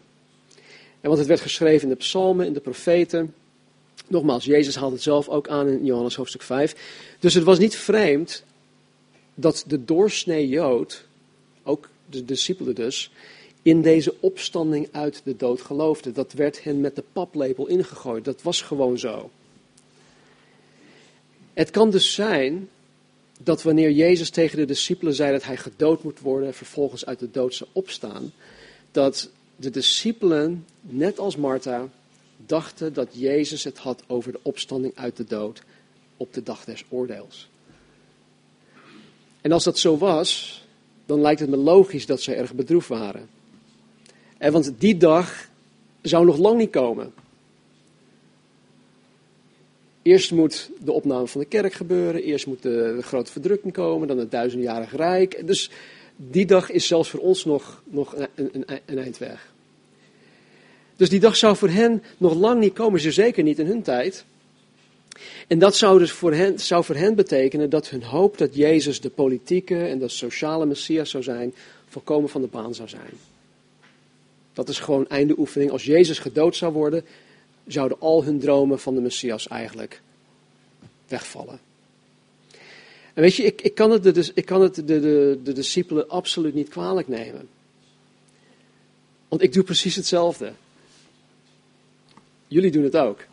En 1.01 1.07
want 1.07 1.17
het 1.17 1.27
werd 1.27 1.41
geschreven 1.41 1.83
in 1.83 1.89
de 1.89 1.99
psalmen, 1.99 2.45
in 2.45 2.53
de 2.53 2.59
profeten. 2.59 3.33
Nogmaals, 4.07 4.45
Jezus 4.45 4.75
haalt 4.75 4.91
het 4.91 5.01
zelf 5.01 5.29
ook 5.29 5.47
aan 5.47 5.67
in 5.67 5.85
Johannes 5.85 6.15
hoofdstuk 6.15 6.41
5. 6.41 6.75
Dus 7.19 7.33
het 7.33 7.43
was 7.43 7.59
niet 7.59 7.75
vreemd 7.75 8.43
dat 9.35 9.63
de 9.67 9.85
doorsnee 9.85 10.47
Jood, 10.47 11.05
ook 11.63 11.89
de 12.05 12.25
discipelen 12.25 12.75
dus, 12.75 13.11
in 13.61 13.81
deze 13.81 14.15
opstanding 14.19 14.87
uit 14.91 15.21
de 15.23 15.35
dood 15.35 15.61
geloofde. 15.61 16.11
Dat 16.11 16.33
werd 16.33 16.63
hen 16.63 16.81
met 16.81 16.95
de 16.95 17.03
paplepel 17.13 17.67
ingegooid. 17.67 18.25
Dat 18.25 18.41
was 18.41 18.61
gewoon 18.61 18.99
zo. 18.99 19.29
Het 21.59 21.69
kan 21.69 21.89
dus 21.89 22.13
zijn 22.13 22.69
dat 23.39 23.63
wanneer 23.63 23.91
Jezus 23.91 24.29
tegen 24.29 24.57
de 24.57 24.65
discipelen 24.65 25.13
zei 25.13 25.31
dat 25.31 25.43
hij 25.43 25.57
gedood 25.57 26.03
moet 26.03 26.19
worden 26.19 26.47
en 26.47 26.53
vervolgens 26.53 27.05
uit 27.05 27.19
de 27.19 27.31
dood 27.31 27.55
zou 27.55 27.69
opstaan, 27.73 28.31
dat 28.91 29.29
de 29.55 29.69
discipelen, 29.69 30.65
net 30.81 31.19
als 31.19 31.35
Martha, 31.35 31.89
dachten 32.45 32.93
dat 32.93 33.07
Jezus 33.11 33.63
het 33.63 33.77
had 33.77 34.03
over 34.07 34.31
de 34.31 34.39
opstanding 34.41 34.95
uit 34.95 35.17
de 35.17 35.23
dood 35.23 35.61
op 36.17 36.33
de 36.33 36.43
dag 36.43 36.63
des 36.63 36.83
oordeels. 36.89 37.49
En 39.41 39.51
als 39.51 39.63
dat 39.63 39.79
zo 39.79 39.97
was, 39.97 40.61
dan 41.05 41.21
lijkt 41.21 41.39
het 41.39 41.49
me 41.49 41.57
logisch 41.57 42.05
dat 42.05 42.21
ze 42.21 42.33
erg 42.33 42.53
bedroefd 42.53 42.87
waren. 42.87 43.29
En 44.37 44.51
want 44.51 44.73
die 44.77 44.97
dag 44.97 45.49
zou 46.01 46.25
nog 46.25 46.37
lang 46.37 46.57
niet 46.57 46.71
komen. 46.71 47.13
Eerst 50.01 50.31
moet 50.31 50.69
de 50.79 50.91
opname 50.91 51.27
van 51.27 51.41
de 51.41 51.47
kerk 51.47 51.73
gebeuren, 51.73 52.23
eerst 52.23 52.47
moet 52.47 52.61
de, 52.61 52.97
grote 53.01 53.31
verdrukking 53.31 53.73
komen, 53.73 54.07
dan 54.07 54.17
het 54.17 54.31
duizendjarig 54.31 54.95
rijk. 54.95 55.47
Dus 55.47 55.69
die 56.15 56.45
dag 56.45 56.71
is 56.71 56.87
zelfs 56.87 57.09
voor 57.09 57.19
ons 57.19 57.45
nog, 57.45 57.83
nog 57.85 58.15
een, 58.35 58.49
een, 58.51 58.65
een 58.85 58.97
eind 58.97 59.17
weg. 59.17 59.53
Dus 60.95 61.09
die 61.09 61.19
dag 61.19 61.35
zou 61.35 61.55
voor 61.55 61.69
hen 61.69 62.03
nog 62.17 62.33
lang 62.33 62.59
niet 62.59 62.73
komen, 62.73 62.99
ze 62.99 63.11
zeker 63.11 63.43
niet 63.43 63.59
in 63.59 63.65
hun 63.65 63.81
tijd. 63.81 64.25
En 65.47 65.59
dat 65.59 65.75
zou 65.75 65.99
dus 65.99 66.11
voor 66.11 66.33
hen, 66.33 66.59
zou 66.59 66.83
voor 66.83 66.95
hen 66.95 67.15
betekenen 67.15 67.69
dat 67.69 67.89
hun 67.89 68.03
hoop 68.03 68.37
dat 68.37 68.55
Jezus 68.55 69.01
de 69.01 69.09
politieke 69.09 69.85
en 69.85 69.99
de 69.99 70.07
sociale 70.07 70.65
Messias 70.65 71.09
zou 71.09 71.23
zijn, 71.23 71.53
volkomen 71.87 72.29
van 72.29 72.41
de 72.41 72.47
baan 72.47 72.75
zou 72.75 72.89
zijn. 72.89 73.11
Dat 74.53 74.69
is 74.69 74.79
gewoon 74.79 75.07
einde 75.07 75.35
oefening. 75.37 75.71
Als 75.71 75.83
Jezus 75.83 76.19
gedood 76.19 76.55
zou 76.55 76.73
worden, 76.73 77.05
zouden 77.71 77.99
al 77.99 78.23
hun 78.23 78.39
dromen 78.39 78.79
van 78.79 78.95
de 78.95 79.01
Messias 79.01 79.47
eigenlijk 79.47 80.01
wegvallen. 81.07 81.59
En 83.13 83.21
weet 83.21 83.35
je, 83.35 83.43
ik, 83.43 83.61
ik 83.61 83.75
kan 83.75 83.91
het, 83.91 84.03
de, 84.03 84.31
ik 84.33 84.45
kan 84.45 84.61
het 84.61 84.75
de, 84.75 84.83
de, 84.83 85.39
de 85.43 85.53
discipelen 85.53 86.09
absoluut 86.09 86.53
niet 86.53 86.69
kwalijk 86.69 87.07
nemen. 87.07 87.49
Want 89.27 89.41
ik 89.41 89.53
doe 89.53 89.63
precies 89.63 89.95
hetzelfde. 89.95 90.53
Jullie 92.47 92.71
doen 92.71 92.83
het 92.83 92.97
ook. 92.97 93.25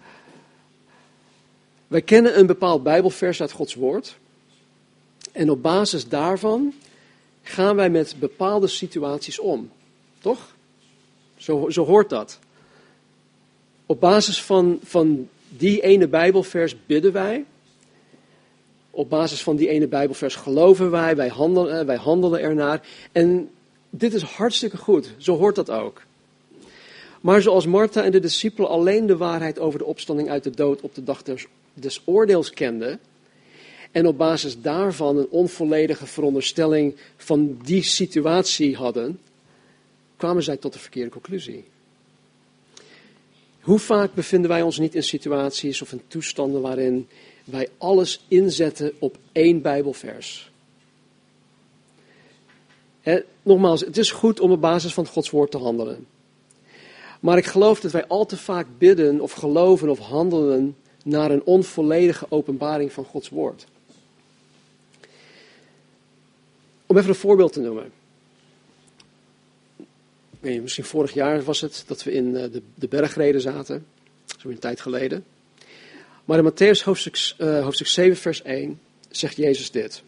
Wij 1.87 2.02
kennen 2.02 2.38
een 2.38 2.47
bepaald 2.47 2.83
Bijbelvers 2.83 3.40
uit 3.40 3.52
Gods 3.52 3.75
Woord. 3.75 4.16
En 5.33 5.50
op 5.50 5.62
basis 5.62 6.09
daarvan 6.09 6.75
gaan 7.43 7.76
wij 7.76 7.90
met 7.90 8.16
bepaalde 8.19 8.66
situaties 8.66 9.38
om. 9.38 9.71
Toch? 10.21 10.55
Zo, 11.37 11.71
zo 11.71 11.85
hoort 11.85 12.11
dat. 12.11 12.38
Op 13.87 14.00
basis 14.00 14.43
van, 14.43 14.78
van 14.83 15.28
die 15.49 15.81
ene 15.81 16.09
Bijbelvers 16.09 16.76
bidden 16.87 17.12
wij. 17.12 17.45
Op 18.90 19.11
basis 19.11 19.43
van 19.43 19.57
die 19.57 19.69
ene 19.69 19.87
Bijbelvers 19.87 20.35
geloven 20.35 20.90
wij, 20.90 21.16
wij 21.16 21.28
handelen, 21.28 21.81
eh, 21.81 21.87
wij 21.87 21.97
handelen 21.97 22.40
ernaar. 22.40 22.87
En 23.12 23.50
dit 23.90 24.14
is 24.14 24.23
hartstikke 24.23 24.76
goed, 24.76 25.14
zo 25.16 25.37
hoort 25.37 25.55
dat 25.55 25.71
ook. 25.71 26.02
Maar 27.21 27.43
zoals 27.43 27.66
Martha 27.66 28.02
en 28.02 28.12
de 28.12 28.21
discipelen 28.21 28.71
alleen 28.71 29.07
de 29.07 29.16
waarheid 29.16 29.59
over 29.59 29.78
de 29.78 29.85
opstanding 29.85 30.31
uit 30.31 30.45
de 30.45 30.50
dood 30.50 30.81
op 30.81 30.95
de 30.95 31.05
dag 31.05 31.23
des, 31.23 31.47
des 31.75 32.00
oordeels 32.05 32.50
kenden, 32.50 33.00
en 33.97 34.07
op 34.07 34.19
basis 34.19 34.61
daarvan 34.61 35.16
een 35.16 35.28
onvolledige 35.31 36.07
veronderstelling 36.07 36.97
van 37.16 37.59
die 37.64 37.83
situatie 37.83 38.76
hadden, 38.76 39.21
kwamen 40.16 40.43
zij 40.43 40.57
tot 40.57 40.73
de 40.73 40.78
verkeerde 40.78 41.11
conclusie. 41.11 41.64
Hoe 43.67 43.79
vaak 43.79 44.15
bevinden 44.15 44.51
wij 44.51 44.63
ons 44.63 44.79
niet 44.79 44.95
in 44.95 45.03
situaties 45.03 45.83
of 45.83 45.93
in 45.93 46.03
toestanden 46.07 46.61
waarin 46.61 47.09
wij 47.45 47.69
alles 47.79 48.25
inzetten 48.29 48.93
op 48.99 49.19
één 49.33 49.63
Bijbelvers? 49.63 50.51
nogmaals, 53.43 53.81
het 53.81 53.97
is 53.97 54.11
goed 54.11 54.41
om 54.41 54.51
op 54.51 54.61
basis 54.61 54.95
van 54.95 55.07
Gods 55.07 55.31
woord 55.31 55.51
te 55.51 55.59
handelen. 55.59 56.07
Maar 57.21 57.37
ik 57.37 57.45
geloof 57.45 57.81
dat 57.81 57.93
wij 57.93 58.07
al 58.07 58.27
te 58.27 58.37
vaak 58.37 58.67
bidden 58.79 59.21
of 59.21 59.33
geloven 59.33 59.89
of 59.89 59.99
handelen 59.99 60.77
naar 61.05 61.31
een 61.31 61.45
onvolledige 61.45 62.27
openbaring 62.29 62.93
van 62.93 63.05
Gods 63.05 63.29
woord. 63.29 63.67
Om 66.87 66.97
even 66.97 67.09
een 67.09 67.15
voorbeeld 67.15 67.53
te 67.53 67.61
noemen 67.61 67.93
misschien 70.55 70.85
vorig 70.85 71.12
jaar 71.12 71.43
was 71.43 71.61
het 71.61 71.85
dat 71.87 72.03
we 72.03 72.12
in 72.12 72.37
eh, 72.37 72.53
de, 72.53 72.62
de 72.75 72.88
bergreden 72.88 73.41
zaten, 73.41 73.87
zo 74.38 74.49
een 74.49 74.59
tijd 74.59 74.81
geleden. 74.81 75.25
Maar 76.25 76.38
in 76.38 76.53
Matthäus 76.53 76.85
hoofdstuk, 76.85 77.35
uh, 77.38 77.62
hoofdstuk 77.62 77.87
7, 77.87 78.17
vers 78.17 78.43
1 78.43 78.81
zegt 79.11 79.37
Jezus 79.37 79.71
dit. 79.71 80.03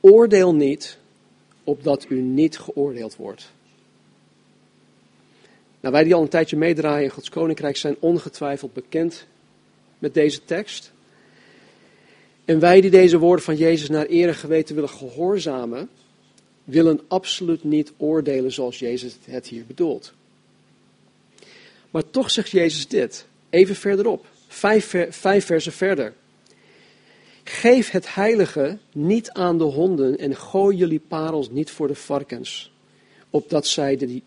Oordeel 0.00 0.54
niet, 0.54 0.98
opdat 1.64 2.06
u 2.08 2.20
niet 2.20 2.58
geoordeeld 2.58 3.16
wordt. 3.16 3.50
Nou, 5.80 5.94
wij 5.94 6.04
die 6.04 6.14
al 6.14 6.22
een 6.22 6.28
tijdje 6.28 6.56
meedraaien 6.56 7.04
in 7.04 7.10
Gods 7.10 7.28
Koninkrijk 7.28 7.76
zijn 7.76 7.96
ongetwijfeld 7.98 8.72
bekend 8.72 9.26
met 9.98 10.14
deze 10.14 10.44
tekst. 10.44 10.92
En 12.44 12.58
wij 12.58 12.80
die 12.80 12.90
deze 12.90 13.18
woorden 13.18 13.44
van 13.44 13.56
Jezus 13.56 13.88
naar 13.88 14.06
ere 14.06 14.34
geweten 14.34 14.74
willen 14.74 14.90
gehoorzamen, 14.90 15.88
willen 16.66 17.00
absoluut 17.08 17.64
niet 17.64 17.92
oordelen 17.96 18.52
zoals 18.52 18.78
Jezus 18.78 19.16
het 19.24 19.46
hier 19.46 19.66
bedoelt. 19.66 20.12
Maar 21.90 22.10
toch 22.10 22.30
zegt 22.30 22.50
Jezus 22.50 22.88
dit, 22.88 23.26
even 23.50 23.74
verderop, 23.74 24.26
vijf, 24.48 24.94
vijf 25.10 25.44
versen 25.44 25.72
verder. 25.72 26.14
Geef 27.44 27.90
het 27.90 28.14
heilige 28.14 28.78
niet 28.92 29.30
aan 29.30 29.58
de 29.58 29.64
honden 29.64 30.18
en 30.18 30.36
gooi 30.36 30.76
jullie 30.76 31.00
parels 31.08 31.50
niet 31.50 31.70
voor 31.70 31.88
de 31.88 31.94
varkens, 31.94 32.72
opdat 33.30 33.66
zij 33.66 33.96
die, 33.96 34.22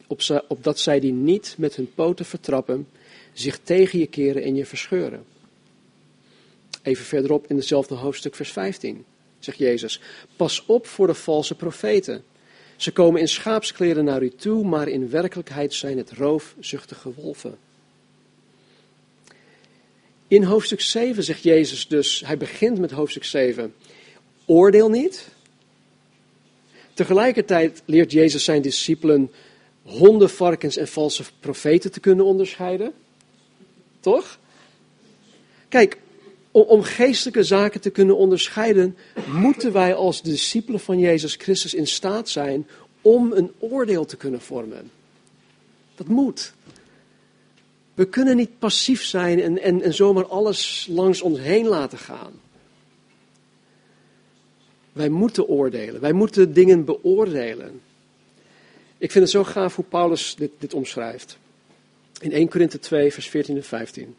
opdat 0.48 0.80
zij 0.80 1.00
die 1.00 1.14
niet 1.14 1.56
met 1.58 1.76
hun 1.76 1.92
poten 1.96 2.26
vertrappen, 2.26 2.88
zich 3.34 3.60
tegen 3.64 4.00
je 4.00 4.08
keren 4.08 4.44
en 4.44 4.56
je 4.56 4.66
verscheuren. 4.66 5.26
Even 6.82 7.06
verderop 7.06 7.48
in 7.48 7.56
hetzelfde 7.56 7.96
hoofdstuk, 7.96 8.36
vers 8.36 8.52
15 8.52 9.06
zegt 9.40 9.58
Jezus. 9.58 10.02
Pas 10.36 10.66
op 10.66 10.88
voor 10.88 11.08
de 11.08 11.14
valse 11.14 11.56
profeten. 11.56 12.24
Ze 12.80 12.92
komen 12.92 13.22
in 13.22 13.28
schaapskleren 13.28 14.04
naar 14.04 14.24
u 14.24 14.30
toe, 14.30 14.66
maar 14.66 14.88
in 14.88 15.10
werkelijkheid 15.10 15.74
zijn 15.74 15.98
het 15.98 16.12
roofzuchtige 16.12 17.14
wolven. 17.14 17.58
In 20.28 20.44
hoofdstuk 20.44 20.82
7 20.82 21.24
zegt 21.24 21.44
Jezus 21.44 21.88
dus, 21.88 22.24
hij 22.26 22.38
begint 22.38 22.80
met 22.80 22.92
hoofdstuk 22.92 23.24
7, 23.24 23.74
oordeel 24.46 24.90
niet. 24.90 25.28
Tegelijkertijd 26.94 27.82
leert 27.86 28.12
Jezus 28.12 28.44
zijn 28.44 28.62
discipelen 28.62 29.32
honden, 29.84 30.30
varkens 30.30 30.78
en 30.78 30.88
valse 30.88 31.24
profeten 31.40 31.92
te 31.92 32.00
kunnen 32.00 32.26
onderscheiden. 32.26 32.94
Toch? 34.00 34.40
Kijk, 35.70 35.98
om 36.52 36.84
geestelijke 36.84 37.44
zaken 37.44 37.82
te 37.82 37.90
kunnen 37.90 38.18
onderscheiden, 38.18 38.98
moeten 39.28 39.72
wij 39.72 39.96
als 39.96 40.22
discipelen 40.22 40.80
van 40.80 41.00
Jezus 41.00 41.36
Christus 41.36 41.74
in 41.74 41.88
staat 41.88 42.30
zijn 42.30 42.68
om 43.02 43.32
een 43.32 43.52
oordeel 43.60 44.06
te 44.06 44.18
kunnen 44.18 44.42
vormen. 44.42 44.92
Dat 45.96 46.08
moet. 46.08 46.54
We 47.94 48.06
kunnen 48.06 48.36
niet 48.36 48.60
passief 48.60 49.04
zijn 49.04 49.42
en, 49.42 49.62
en, 49.62 49.82
en 49.82 49.94
zomaar 49.94 50.26
alles 50.26 50.88
langs 50.90 51.22
ons 51.22 51.40
heen 51.40 51.68
laten 51.68 51.98
gaan. 51.98 52.32
Wij 54.92 55.10
moeten 55.10 55.48
oordelen, 55.48 56.02
wij 56.02 56.14
moeten 56.14 56.54
dingen 56.54 56.86
beoordelen. 56.86 57.82
Ik 58.98 59.12
vind 59.12 59.24
het 59.24 59.34
zo 59.34 59.44
gaaf 59.44 59.76
hoe 59.76 59.86
Paulus 59.86 60.36
dit, 60.36 60.52
dit 60.58 60.74
omschrijft. 60.74 61.38
In 62.20 62.32
1 62.32 62.50
Korinthe 62.50 62.80
2, 62.80 63.14
vers 63.14 63.30
14 63.30 63.56
en 63.56 63.64
15. 63.64 64.16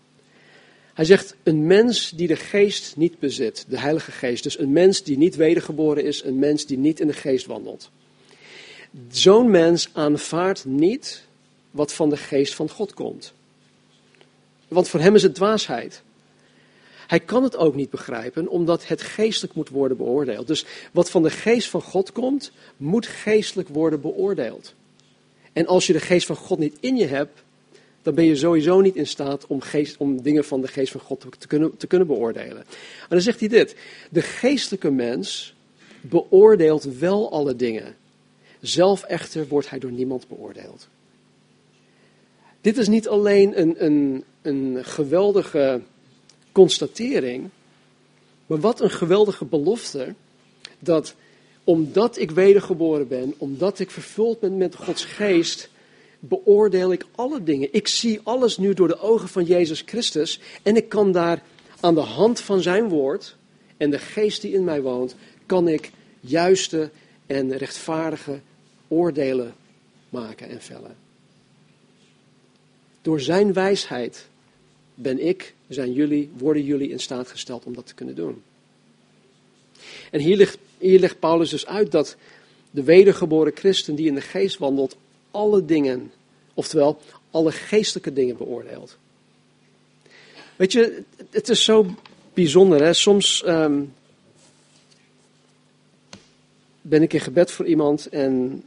Hij 0.95 1.05
zegt, 1.05 1.35
een 1.43 1.67
mens 1.67 2.11
die 2.11 2.27
de 2.27 2.37
geest 2.37 2.97
niet 2.97 3.19
bezit, 3.19 3.65
de 3.69 3.79
heilige 3.79 4.13
geest, 4.13 4.43
dus 4.43 4.59
een 4.59 4.73
mens 4.73 5.03
die 5.03 5.19
niet 5.19 5.37
wedergeboren 5.37 6.05
is, 6.05 6.25
een 6.25 6.39
mens 6.39 6.67
die 6.67 6.79
niet 6.79 7.01
in 7.01 7.07
de 7.07 7.13
geest 7.13 7.47
wandelt. 7.47 7.91
Zo'n 9.11 9.51
mens 9.51 9.91
aanvaardt 9.93 10.65
niet 10.65 11.25
wat 11.71 11.93
van 11.93 12.11
de 12.11 12.17
geest 12.17 12.55
van 12.55 12.71
God 12.71 12.95
komt. 12.95 13.33
Want 14.69 14.89
voor 14.89 15.01
hem 15.01 15.15
is 15.15 15.23
het 15.23 15.35
dwaasheid. 15.35 16.03
Hij 17.07 17.21
kan 17.21 17.43
het 17.43 17.57
ook 17.57 17.75
niet 17.75 17.91
begrijpen, 17.91 18.49
omdat 18.49 18.87
het 18.87 19.03
geestelijk 19.03 19.55
moet 19.55 19.69
worden 19.69 19.97
beoordeeld. 19.97 20.47
Dus 20.47 20.65
wat 20.93 21.11
van 21.11 21.23
de 21.23 21.31
geest 21.31 21.69
van 21.69 21.83
God 21.83 22.13
komt, 22.13 22.53
moet 22.77 23.07
geestelijk 23.07 23.69
worden 23.69 24.01
beoordeeld. 24.01 24.75
En 25.53 25.67
als 25.67 25.87
je 25.87 25.93
de 25.93 26.01
geest 26.01 26.27
van 26.27 26.37
God 26.37 26.59
niet 26.59 26.77
in 26.81 26.97
je 26.97 27.07
hebt, 27.07 27.43
dan 28.03 28.15
ben 28.15 28.25
je 28.25 28.37
sowieso 28.37 28.81
niet 28.81 28.97
in 28.97 29.07
staat 29.07 29.47
om, 29.47 29.61
geest, 29.61 29.97
om 29.97 30.23
dingen 30.23 30.45
van 30.45 30.61
de 30.61 30.69
geest 30.69 30.93
van 30.93 31.01
God 31.01 31.27
te 31.39 31.47
kunnen, 31.47 31.77
te 31.77 31.87
kunnen 31.87 32.07
beoordelen. 32.07 32.59
En 32.59 33.09
dan 33.09 33.21
zegt 33.21 33.41
hij 33.41 33.49
dit: 33.49 33.77
de 34.11 34.23
geestelijke 34.23 34.91
mens 34.91 35.55
beoordeelt 36.01 36.85
wel 36.85 37.33
alle 37.33 37.57
dingen. 37.57 37.97
Zelf 38.61 39.03
echter 39.03 39.49
wordt 39.49 39.71
hij 39.71 39.79
door 39.79 39.93
niemand 39.93 40.29
beoordeeld. 40.29 40.89
Dit 42.61 42.79
is 42.79 42.89
niet 42.89 43.09
alleen 43.09 43.61
een, 43.61 43.85
een, 43.85 44.25
een 44.43 44.85
geweldige 44.85 45.81
constatering, 46.53 47.49
maar 48.47 48.61
wat 48.61 48.81
een 48.81 48.91
geweldige 48.91 49.45
belofte 49.45 50.15
dat 50.79 51.15
omdat 51.65 52.19
ik 52.19 52.31
wedergeboren 52.31 53.09
ben, 53.09 53.35
omdat 53.39 53.79
ik 53.79 53.91
vervuld 53.91 54.41
ben 54.41 54.57
met 54.57 54.75
Gods 54.75 55.05
geest, 55.05 55.71
beoordeel 56.21 56.93
ik 56.93 57.05
alle 57.15 57.43
dingen. 57.43 57.69
Ik 57.73 57.89
zie 57.89 58.21
alles 58.23 58.57
nu 58.57 58.75
door 58.75 58.89
de 58.89 59.01
ogen 59.01 59.29
van 59.29 59.45
Jezus 59.45 59.83
Christus 59.87 60.41
en 60.63 60.77
ik 60.77 60.89
kan 60.89 61.13
daar 61.13 61.43
aan 61.81 61.95
de 61.95 62.01
hand 62.01 62.41
van 62.41 62.61
zijn 62.61 62.89
woord 62.89 63.37
en 63.77 63.91
de 63.91 63.99
geest 63.99 64.43
die 64.43 64.53
in 64.53 64.65
mij 64.65 64.83
woont, 64.83 65.15
kan 65.47 65.69
ik 65.69 65.91
juiste 66.21 66.91
en 67.27 67.57
rechtvaardige 67.57 68.41
oordelen 68.89 69.55
maken 70.09 70.49
en 70.49 70.63
vellen. 70.63 70.97
Door 73.03 73.21
zijn 73.21 73.53
wijsheid 73.53 74.29
ben 74.95 75.27
ik, 75.27 75.55
zijn 75.69 75.93
jullie, 75.93 76.31
worden 76.37 76.65
jullie 76.65 76.91
in 76.91 77.01
staat 77.01 77.29
gesteld 77.29 77.65
om 77.65 77.75
dat 77.75 77.87
te 77.87 77.95
kunnen 77.95 78.15
doen. 78.15 78.43
En 80.11 80.21
hier 80.21 80.37
legt, 80.37 80.59
hier 80.79 81.01
legt 81.01 81.19
Paulus 81.19 81.51
dus 81.51 81.67
uit 81.67 81.91
dat 81.91 82.17
de 82.71 82.83
wedergeboren 82.83 83.53
christen 83.55 83.95
die 83.95 84.07
in 84.07 84.15
de 84.15 84.21
geest 84.21 84.59
wandelt, 84.59 84.97
alle 85.31 85.65
dingen, 85.65 86.13
oftewel 86.55 87.01
alle 87.31 87.53
geestelijke 87.53 88.13
dingen 88.13 88.37
beoordeelt. 88.37 88.97
Weet 90.57 90.73
je, 90.73 91.03
het 91.31 91.49
is 91.49 91.65
zo 91.65 91.87
bijzonder. 92.35 92.83
Hè? 92.83 92.93
Soms 92.93 93.43
ehm, 93.43 93.83
ben 96.81 97.03
ik 97.03 97.13
in 97.13 97.21
gebed 97.21 97.51
voor 97.51 97.67
iemand 97.67 98.07
en 98.09 98.63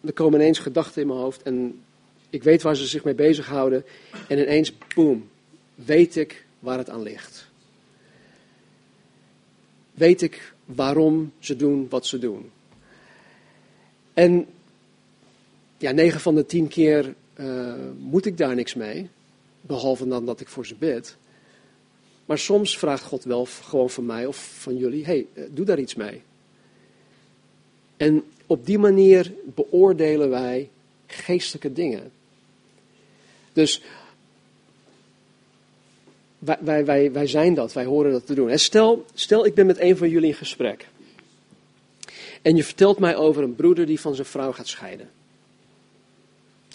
er 0.00 0.12
komen 0.12 0.40
ineens 0.40 0.58
gedachten 0.58 1.02
in 1.02 1.08
mijn 1.08 1.20
hoofd 1.20 1.42
en 1.42 1.82
ik 2.30 2.42
weet 2.42 2.62
waar 2.62 2.76
ze 2.76 2.86
zich 2.86 3.04
mee 3.04 3.14
bezighouden 3.14 3.84
en 4.28 4.38
ineens, 4.38 4.72
boem, 4.94 5.28
weet 5.74 6.16
ik 6.16 6.44
waar 6.58 6.78
het 6.78 6.90
aan 6.90 7.02
ligt. 7.02 7.48
Weet 9.94 10.22
ik 10.22 10.52
waarom 10.64 11.32
ze 11.38 11.56
doen 11.56 11.86
wat 11.88 12.06
ze 12.06 12.18
doen. 12.18 12.50
En 14.14 14.46
ja, 15.80 15.90
9 15.90 16.20
van 16.20 16.34
de 16.34 16.46
10 16.46 16.68
keer 16.68 17.14
uh, 17.36 17.74
moet 17.98 18.26
ik 18.26 18.36
daar 18.36 18.54
niks 18.54 18.74
mee, 18.74 19.08
behalve 19.60 20.08
dan 20.08 20.26
dat 20.26 20.40
ik 20.40 20.48
voor 20.48 20.66
ze 20.66 20.74
bid. 20.74 21.16
Maar 22.26 22.38
soms 22.38 22.78
vraagt 22.78 23.02
God 23.02 23.24
wel 23.24 23.44
gewoon 23.44 23.90
van 23.90 24.06
mij 24.06 24.26
of 24.26 24.56
van 24.58 24.76
jullie: 24.76 25.04
hey, 25.04 25.26
uh, 25.34 25.44
doe 25.50 25.64
daar 25.64 25.78
iets 25.78 25.94
mee. 25.94 26.22
En 27.96 28.24
op 28.46 28.66
die 28.66 28.78
manier 28.78 29.32
beoordelen 29.54 30.30
wij 30.30 30.68
geestelijke 31.06 31.72
dingen. 31.72 32.12
Dus 33.52 33.82
wij, 36.38 36.58
wij, 36.60 36.84
wij, 36.84 37.12
wij 37.12 37.26
zijn 37.26 37.54
dat, 37.54 37.72
wij 37.72 37.84
horen 37.84 38.12
dat 38.12 38.26
te 38.26 38.34
doen. 38.34 38.50
En 38.50 38.60
stel, 38.60 39.04
stel, 39.14 39.46
ik 39.46 39.54
ben 39.54 39.66
met 39.66 39.80
een 39.80 39.96
van 39.96 40.08
jullie 40.08 40.28
in 40.28 40.34
gesprek. 40.34 40.88
En 42.42 42.56
je 42.56 42.64
vertelt 42.64 42.98
mij 42.98 43.16
over 43.16 43.42
een 43.42 43.54
broeder 43.54 43.86
die 43.86 44.00
van 44.00 44.14
zijn 44.14 44.26
vrouw 44.26 44.52
gaat 44.52 44.68
scheiden. 44.68 45.10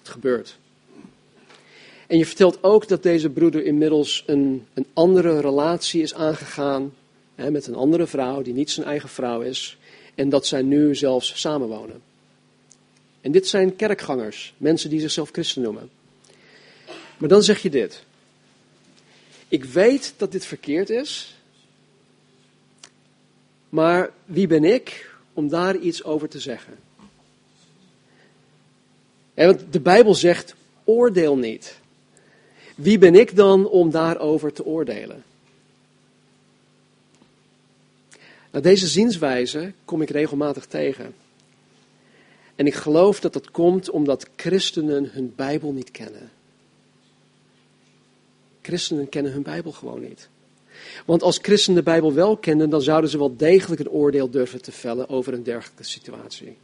Gebeurt. 0.10 0.58
En 2.08 2.18
je 2.18 2.26
vertelt 2.26 2.64
ook 2.64 2.88
dat 2.88 3.04
deze 3.04 3.30
broeder 3.30 3.64
inmiddels 3.64 4.24
een, 4.26 4.68
een 4.74 4.86
andere 4.94 5.40
relatie 5.40 6.02
is 6.02 6.14
aangegaan 6.14 6.94
hè, 7.36 7.52
met 7.52 7.68
een 7.68 7.76
andere 7.76 8.08
vrouw 8.08 8.42
die 8.42 8.54
niet 8.54 8.72
zijn 8.72 8.88
eigen 8.88 9.10
vrouw 9.10 9.42
is. 9.42 9.78
En 10.16 10.30
dat 10.30 10.48
zij 10.48 10.62
nu 10.62 10.96
zelfs 10.96 11.40
samenwonen. 11.40 12.02
En 13.22 13.32
dit 13.32 13.48
zijn 13.48 13.76
kerkgangers, 13.76 14.54
mensen 14.58 14.90
die 14.90 15.00
zichzelf 15.00 15.30
christen 15.32 15.62
noemen. 15.62 15.90
Maar 17.18 17.30
dan 17.30 17.44
zeg 17.44 17.62
je 17.62 17.70
dit. 17.70 18.04
Ik 19.48 19.64
weet 19.64 20.14
dat 20.18 20.32
dit 20.32 20.46
verkeerd 20.46 20.90
is, 20.90 21.36
maar 23.70 24.12
wie 24.26 24.48
ben 24.48 24.64
ik 24.64 25.16
om 25.34 25.48
daar 25.48 25.78
iets 25.78 26.04
over 26.04 26.30
te 26.30 26.40
zeggen? 26.40 26.85
Want 29.36 29.66
de 29.72 29.80
Bijbel 29.80 30.16
zegt: 30.16 30.56
oordeel 30.84 31.38
niet. 31.38 31.80
Wie 32.76 32.98
ben 32.98 33.16
ik 33.16 33.36
dan 33.36 33.68
om 33.70 33.92
daarover 33.92 34.54
te 34.54 34.66
oordelen? 34.66 35.24
Nou, 38.52 38.64
deze 38.64 38.88
zienswijze 38.88 39.74
kom 39.86 40.02
ik 40.02 40.10
regelmatig 40.10 40.66
tegen. 40.66 41.16
En 42.56 42.68
ik 42.68 42.74
geloof 42.74 43.20
dat 43.20 43.34
dat 43.34 43.52
komt 43.52 43.90
omdat 43.90 44.30
christenen 44.36 45.10
hun 45.12 45.34
Bijbel 45.36 45.72
niet 45.72 45.92
kennen. 45.92 46.32
Christenen 48.62 49.10
kennen 49.10 49.32
hun 49.32 49.42
Bijbel 49.42 49.72
gewoon 49.72 50.02
niet. 50.02 50.30
Want 51.06 51.24
als 51.24 51.40
christenen 51.42 51.78
de 51.78 51.84
Bijbel 51.92 52.14
wel 52.14 52.38
kenden, 52.38 52.70
dan 52.70 52.82
zouden 52.82 53.10
ze 53.10 53.18
wel 53.18 53.36
degelijk 53.36 53.82
een 53.82 53.90
oordeel 53.90 54.30
durven 54.30 54.62
te 54.62 54.72
vellen 54.72 55.10
over 55.10 55.34
een 55.34 55.44
dergelijke 55.44 55.84
situatie. 55.84 56.58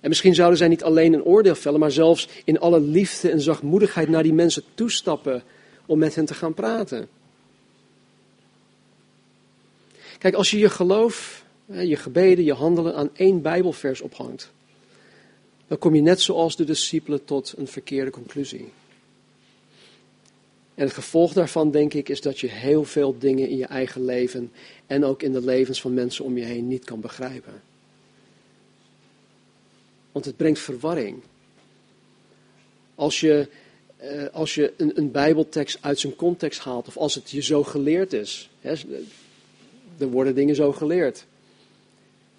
En 0.00 0.08
misschien 0.08 0.34
zouden 0.34 0.58
zij 0.58 0.68
niet 0.68 0.84
alleen 0.84 1.12
een 1.12 1.24
oordeel 1.24 1.54
vellen, 1.54 1.80
maar 1.80 1.90
zelfs 1.90 2.28
in 2.44 2.58
alle 2.58 2.80
liefde 2.80 3.30
en 3.30 3.40
zachtmoedigheid 3.40 4.08
naar 4.08 4.22
die 4.22 4.32
mensen 4.32 4.62
toestappen 4.74 5.42
om 5.86 5.98
met 5.98 6.14
hen 6.14 6.24
te 6.24 6.34
gaan 6.34 6.54
praten. 6.54 7.08
Kijk, 10.18 10.34
als 10.34 10.50
je 10.50 10.58
je 10.58 10.70
geloof, 10.70 11.44
je 11.66 11.96
gebeden, 11.96 12.44
je 12.44 12.52
handelen 12.52 12.94
aan 12.94 13.10
één 13.12 13.42
Bijbelvers 13.42 14.00
ophangt, 14.00 14.52
dan 15.66 15.78
kom 15.78 15.94
je 15.94 16.02
net 16.02 16.20
zoals 16.20 16.56
de 16.56 16.64
discipelen 16.64 17.24
tot 17.24 17.54
een 17.56 17.68
verkeerde 17.68 18.10
conclusie. 18.10 18.72
En 20.74 20.84
het 20.84 20.94
gevolg 20.94 21.32
daarvan, 21.32 21.70
denk 21.70 21.94
ik, 21.94 22.08
is 22.08 22.20
dat 22.20 22.38
je 22.38 22.48
heel 22.48 22.84
veel 22.84 23.18
dingen 23.18 23.48
in 23.48 23.56
je 23.56 23.66
eigen 23.66 24.04
leven 24.04 24.52
en 24.86 25.04
ook 25.04 25.22
in 25.22 25.32
de 25.32 25.44
levens 25.44 25.80
van 25.80 25.94
mensen 25.94 26.24
om 26.24 26.38
je 26.38 26.44
heen 26.44 26.68
niet 26.68 26.84
kan 26.84 27.00
begrijpen. 27.00 27.62
Want 30.16 30.28
het 30.28 30.36
brengt 30.36 30.58
verwarring. 30.58 31.22
Als 32.94 33.20
je, 33.20 33.48
eh, 33.96 34.26
als 34.32 34.54
je 34.54 34.72
een, 34.76 34.98
een 34.98 35.10
Bijbeltekst 35.10 35.78
uit 35.80 35.98
zijn 35.98 36.16
context 36.16 36.60
haalt, 36.60 36.86
of 36.86 36.96
als 36.96 37.14
het 37.14 37.30
je 37.30 37.42
zo 37.42 37.62
geleerd 37.62 38.12
is. 38.12 38.50
Hè, 38.60 38.72
er 39.98 40.06
worden 40.06 40.34
dingen 40.34 40.54
zo 40.54 40.72
geleerd. 40.72 41.26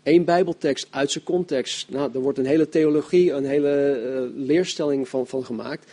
Eén 0.03 0.25
Bijbeltekst 0.25 0.87
uit 0.89 1.11
zijn 1.11 1.23
context. 1.23 1.89
Nou, 1.89 2.11
er 2.13 2.19
wordt 2.19 2.37
een 2.37 2.45
hele 2.45 2.69
theologie, 2.69 3.31
een 3.31 3.45
hele 3.45 4.01
uh, 4.05 4.45
leerstelling 4.45 5.07
van, 5.09 5.27
van 5.27 5.45
gemaakt. 5.45 5.91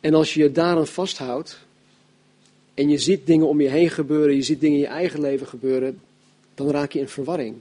En 0.00 0.14
als 0.14 0.34
je 0.34 0.42
je 0.42 0.52
daaraan 0.52 0.86
vasthoudt, 0.86 1.58
en 2.74 2.88
je 2.88 2.98
ziet 2.98 3.26
dingen 3.26 3.48
om 3.48 3.60
je 3.60 3.68
heen 3.68 3.90
gebeuren, 3.90 4.36
je 4.36 4.42
ziet 4.42 4.60
dingen 4.60 4.76
in 4.76 4.82
je 4.82 4.88
eigen 4.88 5.20
leven 5.20 5.46
gebeuren, 5.46 6.00
dan 6.54 6.70
raak 6.70 6.92
je 6.92 6.98
in 6.98 7.08
verwarring. 7.08 7.56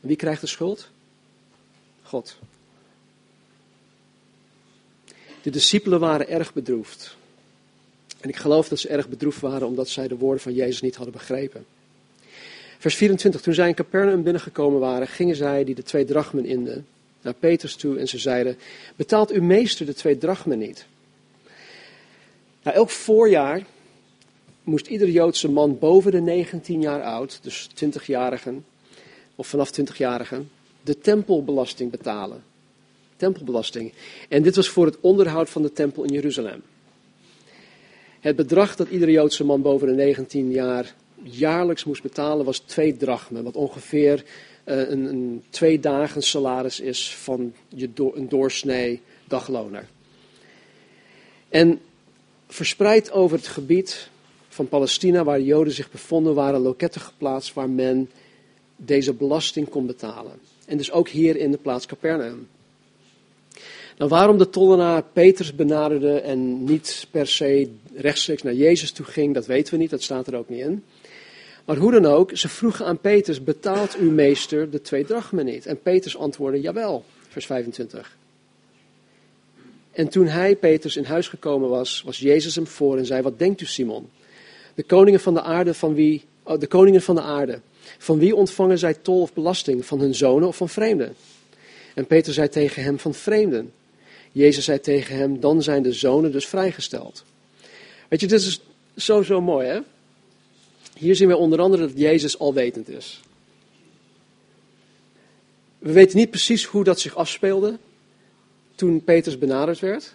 Wie 0.00 0.16
krijgt 0.16 0.40
de 0.40 0.46
schuld? 0.46 0.92
God. 2.14 2.36
De 5.42 5.50
discipelen 5.50 6.00
waren 6.00 6.28
erg 6.28 6.52
bedroefd. 6.52 7.16
En 8.20 8.28
ik 8.28 8.36
geloof 8.36 8.68
dat 8.68 8.78
ze 8.78 8.88
erg 8.88 9.08
bedroefd 9.08 9.40
waren 9.40 9.66
omdat 9.66 9.88
zij 9.88 10.08
de 10.08 10.16
woorden 10.16 10.42
van 10.42 10.54
Jezus 10.54 10.80
niet 10.80 10.94
hadden 10.94 11.12
begrepen. 11.12 11.66
Vers 12.78 12.94
24. 12.94 13.40
Toen 13.40 13.54
zij 13.54 13.68
in 13.68 13.74
Capernaum 13.74 14.22
binnengekomen 14.22 14.80
waren, 14.80 15.06
gingen 15.06 15.36
zij 15.36 15.64
die 15.64 15.74
de 15.74 15.82
twee 15.82 16.04
drachmen 16.04 16.44
inden 16.44 16.86
naar 17.20 17.34
Petrus 17.34 17.76
toe 17.76 17.98
en 17.98 18.08
ze 18.08 18.18
zeiden: 18.18 18.56
Betaalt 18.96 19.30
uw 19.30 19.42
meester 19.42 19.86
de 19.86 19.94
twee 19.94 20.18
drachmen 20.18 20.58
niet? 20.58 20.86
Nou, 22.62 22.76
elk 22.76 22.90
voorjaar 22.90 23.62
moest 24.62 24.86
ieder 24.86 25.08
Joodse 25.08 25.50
man 25.50 25.78
boven 25.78 26.10
de 26.10 26.20
19 26.20 26.80
jaar 26.80 27.02
oud, 27.02 27.38
dus 27.42 27.68
20-jarigen, 27.84 28.64
of 29.34 29.46
vanaf 29.46 29.70
20-jarigen, 29.80 30.48
de 30.84 30.98
tempelbelasting 30.98 31.90
betalen. 31.90 32.44
Tempelbelasting. 33.16 33.92
En 34.28 34.42
dit 34.42 34.56
was 34.56 34.68
voor 34.68 34.86
het 34.86 35.00
onderhoud 35.00 35.50
van 35.50 35.62
de 35.62 35.72
tempel 35.72 36.04
in 36.04 36.12
Jeruzalem. 36.12 36.62
Het 38.20 38.36
bedrag 38.36 38.76
dat 38.76 38.88
iedere 38.88 39.10
Joodse 39.10 39.44
man 39.44 39.62
boven 39.62 39.86
de 39.86 39.94
19 39.94 40.50
jaar 40.50 40.94
jaarlijks 41.22 41.84
moest 41.84 42.02
betalen 42.02 42.44
was 42.44 42.58
twee 42.58 42.96
drachmen, 42.96 43.44
wat 43.44 43.56
ongeveer 43.56 44.24
eh, 44.64 44.88
een, 44.88 45.04
een 45.04 45.42
twee 45.50 45.80
dagen 45.80 46.22
salaris 46.22 46.80
is 46.80 47.14
van 47.14 47.54
je 47.68 47.90
een 48.14 48.28
doorsnee 48.28 49.00
dagloner. 49.28 49.86
En 51.48 51.80
verspreid 52.48 53.12
over 53.12 53.36
het 53.36 53.46
gebied 53.46 54.08
van 54.48 54.68
Palestina, 54.68 55.24
waar 55.24 55.38
de 55.38 55.44
Joden 55.44 55.72
zich 55.72 55.90
bevonden, 55.90 56.34
waren 56.34 56.60
loketten 56.60 57.00
geplaatst 57.00 57.54
waar 57.54 57.70
men 57.70 58.10
deze 58.76 59.12
belasting 59.12 59.68
kon 59.68 59.86
betalen. 59.86 60.38
En 60.66 60.76
dus 60.76 60.92
ook 60.92 61.08
hier 61.08 61.36
in 61.36 61.50
de 61.50 61.58
plaats 61.58 61.86
Capernaum. 61.86 62.48
Nou, 63.98 64.10
waarom 64.10 64.38
de 64.38 64.50
tollenaar 64.50 65.02
Petrus 65.12 65.54
benaderde 65.54 66.20
en 66.20 66.64
niet 66.64 67.06
per 67.10 67.26
se 67.26 67.70
rechtstreeks 67.94 68.42
naar 68.42 68.54
Jezus 68.54 68.92
toe 68.92 69.06
ging, 69.06 69.34
dat 69.34 69.46
weten 69.46 69.74
we 69.74 69.80
niet, 69.80 69.90
dat 69.90 70.02
staat 70.02 70.26
er 70.26 70.36
ook 70.36 70.48
niet 70.48 70.60
in. 70.60 70.84
Maar 71.64 71.76
hoe 71.76 71.90
dan 71.90 72.06
ook, 72.06 72.36
ze 72.36 72.48
vroegen 72.48 72.86
aan 72.86 72.98
Petrus, 72.98 73.42
betaalt 73.44 73.96
uw 73.96 74.10
meester 74.10 74.70
de 74.70 74.80
twee 74.80 75.04
drachmen 75.04 75.44
niet? 75.44 75.66
En 75.66 75.82
Petrus 75.82 76.16
antwoordde, 76.16 76.60
jawel, 76.60 77.04
vers 77.28 77.46
25. 77.46 78.16
En 79.92 80.08
toen 80.08 80.26
hij, 80.26 80.56
Petrus, 80.56 80.96
in 80.96 81.04
huis 81.04 81.28
gekomen 81.28 81.68
was, 81.68 82.02
was 82.04 82.18
Jezus 82.18 82.54
hem 82.54 82.66
voor 82.66 82.98
en 82.98 83.06
zei, 83.06 83.22
wat 83.22 83.38
denkt 83.38 83.60
u 83.60 83.66
Simon? 83.66 84.10
De 84.74 84.82
koningen 84.82 85.20
van 85.20 85.34
de 85.34 85.42
aarde, 85.42 85.74
van 85.74 85.94
wie, 85.94 86.24
oh, 86.42 86.58
de 86.58 86.66
koningen 86.66 87.02
van 87.02 87.14
de 87.14 87.20
aarde, 87.20 87.60
van 87.98 88.18
wie 88.18 88.36
ontvangen 88.36 88.78
zij 88.78 88.94
tol 88.94 89.20
of 89.20 89.32
belasting? 89.32 89.86
Van 89.86 90.00
hun 90.00 90.14
zonen 90.14 90.48
of 90.48 90.56
van 90.56 90.68
vreemden? 90.68 91.14
En 91.94 92.06
Petrus 92.06 92.34
zei 92.34 92.48
tegen 92.48 92.82
hem, 92.82 92.98
van 92.98 93.14
vreemden. 93.14 93.72
Jezus 94.32 94.64
zei 94.64 94.80
tegen 94.80 95.16
hem, 95.16 95.40
dan 95.40 95.62
zijn 95.62 95.82
de 95.82 95.92
zonen 95.92 96.32
dus 96.32 96.46
vrijgesteld. 96.46 97.24
Weet 98.08 98.20
je, 98.20 98.26
dit 98.26 98.40
is 98.40 98.60
zo, 98.96 99.22
zo 99.22 99.40
mooi, 99.40 99.66
hè? 99.66 99.80
Hier 100.98 101.16
zien 101.16 101.28
we 101.28 101.36
onder 101.36 101.60
andere 101.60 101.86
dat 101.86 101.98
Jezus 101.98 102.38
alwetend 102.38 102.88
is. 102.88 103.20
We 105.78 105.92
weten 105.92 106.16
niet 106.18 106.30
precies 106.30 106.64
hoe 106.64 106.84
dat 106.84 107.00
zich 107.00 107.16
afspeelde 107.16 107.78
toen 108.74 109.04
Petrus 109.04 109.38
benaderd 109.38 109.80
werd. 109.80 110.14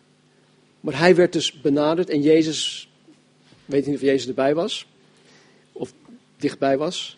Maar 0.80 0.98
hij 0.98 1.16
werd 1.16 1.34
dus 1.34 1.62
benaderd 1.62 2.10
en 2.10 2.22
Jezus, 2.22 2.90
weet 3.66 3.86
niet 3.86 3.96
of 3.96 4.02
Jezus 4.02 4.28
erbij 4.28 4.56
was, 4.56 4.88
of 5.72 5.94
dichtbij 6.38 6.78
was. 6.78 7.18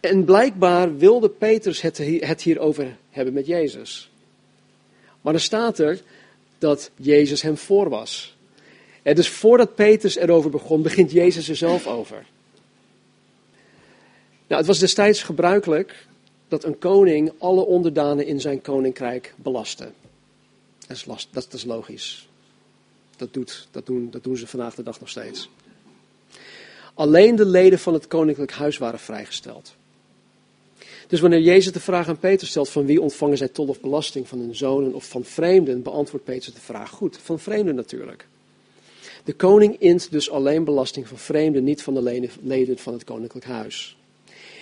En 0.00 0.24
blijkbaar 0.24 0.96
wilde 0.96 1.28
Petrus 1.28 1.80
het, 1.80 1.98
hierover 2.42 2.96
hebben 3.10 3.34
met 3.34 3.46
Jezus. 3.46 4.10
Maar 5.20 5.32
dan 5.32 5.42
staat 5.42 5.78
er 5.78 6.02
dat 6.58 6.90
Jezus 6.96 7.42
hem 7.42 7.56
voor 7.56 7.88
was. 7.88 8.36
En 9.02 9.14
dus 9.14 9.28
voordat 9.28 9.74
Petrus 9.74 10.16
erover 10.16 10.50
begon, 10.50 10.82
begint 10.82 11.10
Jezus 11.10 11.48
er 11.48 11.56
zelf 11.56 11.86
over. 11.86 12.26
Nou, 14.46 14.60
het 14.60 14.66
was 14.66 14.78
destijds 14.78 15.22
gebruikelijk 15.22 16.06
dat 16.48 16.64
een 16.64 16.78
koning 16.78 17.32
alle 17.38 17.64
onderdanen 17.64 18.26
in 18.26 18.40
zijn 18.40 18.60
koninkrijk 18.60 19.34
belastte. 19.36 19.90
Dat 20.78 20.96
is, 20.96 21.04
last, 21.04 21.28
dat 21.30 21.52
is 21.52 21.64
logisch. 21.64 22.28
Dat, 23.16 23.34
doet, 23.34 23.68
dat, 23.70 23.86
doen, 23.86 24.10
dat 24.10 24.24
doen 24.24 24.36
ze 24.36 24.46
vandaag 24.46 24.74
de 24.74 24.82
dag 24.82 25.00
nog 25.00 25.08
steeds. 25.08 25.48
Alleen 26.94 27.36
de 27.36 27.46
leden 27.46 27.78
van 27.78 27.94
het 27.94 28.06
koninklijk 28.06 28.52
huis 28.52 28.78
waren 28.78 28.98
vrijgesteld. 28.98 29.74
Dus 31.06 31.20
wanneer 31.20 31.40
Jezus 31.40 31.72
de 31.72 31.80
vraag 31.80 32.08
aan 32.08 32.18
Peter 32.18 32.46
stelt 32.46 32.68
van 32.68 32.86
wie 32.86 33.00
ontvangen 33.00 33.36
zij 33.36 33.48
tol 33.48 33.66
of 33.66 33.80
belasting, 33.80 34.28
van 34.28 34.38
hun 34.38 34.56
zonen 34.56 34.94
of 34.94 35.08
van 35.08 35.24
vreemden, 35.24 35.82
beantwoordt 35.82 36.24
Peter 36.24 36.54
de 36.54 36.60
vraag 36.60 36.90
goed, 36.90 37.18
van 37.22 37.38
vreemden 37.38 37.74
natuurlijk. 37.74 38.26
De 39.24 39.32
koning 39.32 39.76
int 39.78 40.10
dus 40.10 40.30
alleen 40.30 40.64
belasting 40.64 41.08
van 41.08 41.18
vreemden, 41.18 41.64
niet 41.64 41.82
van 41.82 41.94
de 41.94 42.28
leden 42.42 42.78
van 42.78 42.92
het 42.92 43.04
koninklijk 43.04 43.46
huis. 43.46 43.96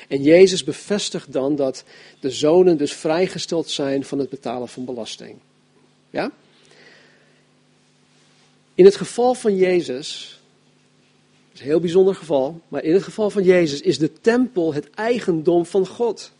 En 0.08 0.22
Jezus 0.22 0.64
bevestigt 0.64 1.32
dan 1.32 1.56
dat 1.56 1.84
de 2.20 2.30
zonen 2.30 2.76
dus 2.76 2.92
vrijgesteld 2.92 3.68
zijn 3.68 4.04
van 4.04 4.18
het 4.18 4.28
betalen 4.28 4.68
van 4.68 4.84
belasting. 4.84 5.36
Ja? 6.10 6.32
In 8.74 8.84
het 8.84 8.96
geval 8.96 9.34
van 9.34 9.56
Jezus, 9.56 10.39
heel 11.60 11.80
bijzonder 11.80 12.14
geval, 12.14 12.60
maar 12.68 12.82
in 12.82 12.94
het 12.94 13.02
geval 13.02 13.30
van 13.30 13.42
Jezus 13.42 13.80
is 13.80 13.98
de 13.98 14.12
tempel 14.20 14.74
het 14.74 14.90
eigendom 14.90 15.66
van 15.66 15.86
God. 15.86 16.32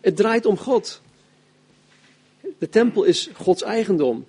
Het 0.00 0.16
draait 0.16 0.46
om 0.46 0.58
God. 0.58 1.00
De 2.58 2.68
tempel 2.68 3.04
is 3.04 3.30
Gods 3.32 3.62
eigendom. 3.62 4.26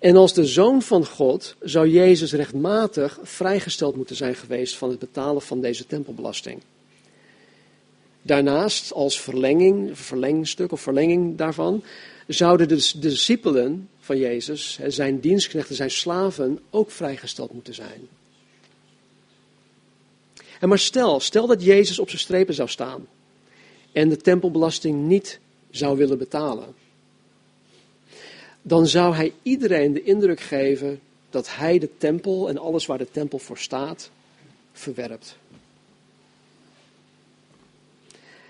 En 0.00 0.16
als 0.16 0.34
de 0.34 0.46
zoon 0.46 0.82
van 0.82 1.06
God 1.06 1.56
zou 1.60 1.88
Jezus 1.88 2.32
rechtmatig 2.32 3.18
vrijgesteld 3.22 3.96
moeten 3.96 4.16
zijn 4.16 4.34
geweest 4.34 4.76
van 4.76 4.90
het 4.90 4.98
betalen 4.98 5.42
van 5.42 5.60
deze 5.60 5.86
tempelbelasting. 5.86 6.60
Daarnaast, 8.22 8.92
als 8.92 9.20
verlenging, 9.20 9.98
verlengstuk 9.98 10.72
of 10.72 10.80
verlenging 10.80 11.36
daarvan, 11.36 11.82
zouden 12.26 12.68
de, 12.68 12.76
de 12.76 12.98
discipelen 12.98 13.88
van 13.98 14.18
Jezus, 14.18 14.78
zijn 14.86 15.20
dienstknechten, 15.20 15.76
zijn 15.76 15.90
slaven, 15.90 16.58
ook 16.70 16.90
vrijgesteld 16.90 17.52
moeten 17.52 17.74
zijn. 17.74 18.08
En 20.62 20.68
maar 20.68 20.78
stel, 20.78 21.20
stel 21.20 21.46
dat 21.46 21.62
Jezus 21.62 21.98
op 21.98 22.08
zijn 22.08 22.20
strepen 22.20 22.54
zou 22.54 22.68
staan 22.68 23.06
en 23.92 24.08
de 24.08 24.16
tempelbelasting 24.16 25.06
niet 25.06 25.40
zou 25.70 25.96
willen 25.96 26.18
betalen. 26.18 26.74
Dan 28.62 28.86
zou 28.86 29.14
hij 29.14 29.32
iedereen 29.42 29.92
de 29.92 30.02
indruk 30.02 30.40
geven 30.40 31.00
dat 31.30 31.54
hij 31.54 31.78
de 31.78 31.88
tempel 31.98 32.48
en 32.48 32.58
alles 32.58 32.86
waar 32.86 32.98
de 32.98 33.10
tempel 33.10 33.38
voor 33.38 33.58
staat 33.58 34.10
verwerpt. 34.72 35.36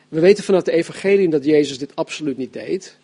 We 0.08 0.20
weten 0.20 0.44
vanuit 0.44 0.64
de 0.64 0.72
evangelie 0.72 1.28
dat 1.28 1.44
Jezus 1.44 1.78
dit 1.78 1.96
absoluut 1.96 2.36
niet 2.36 2.52
deed. 2.52 2.96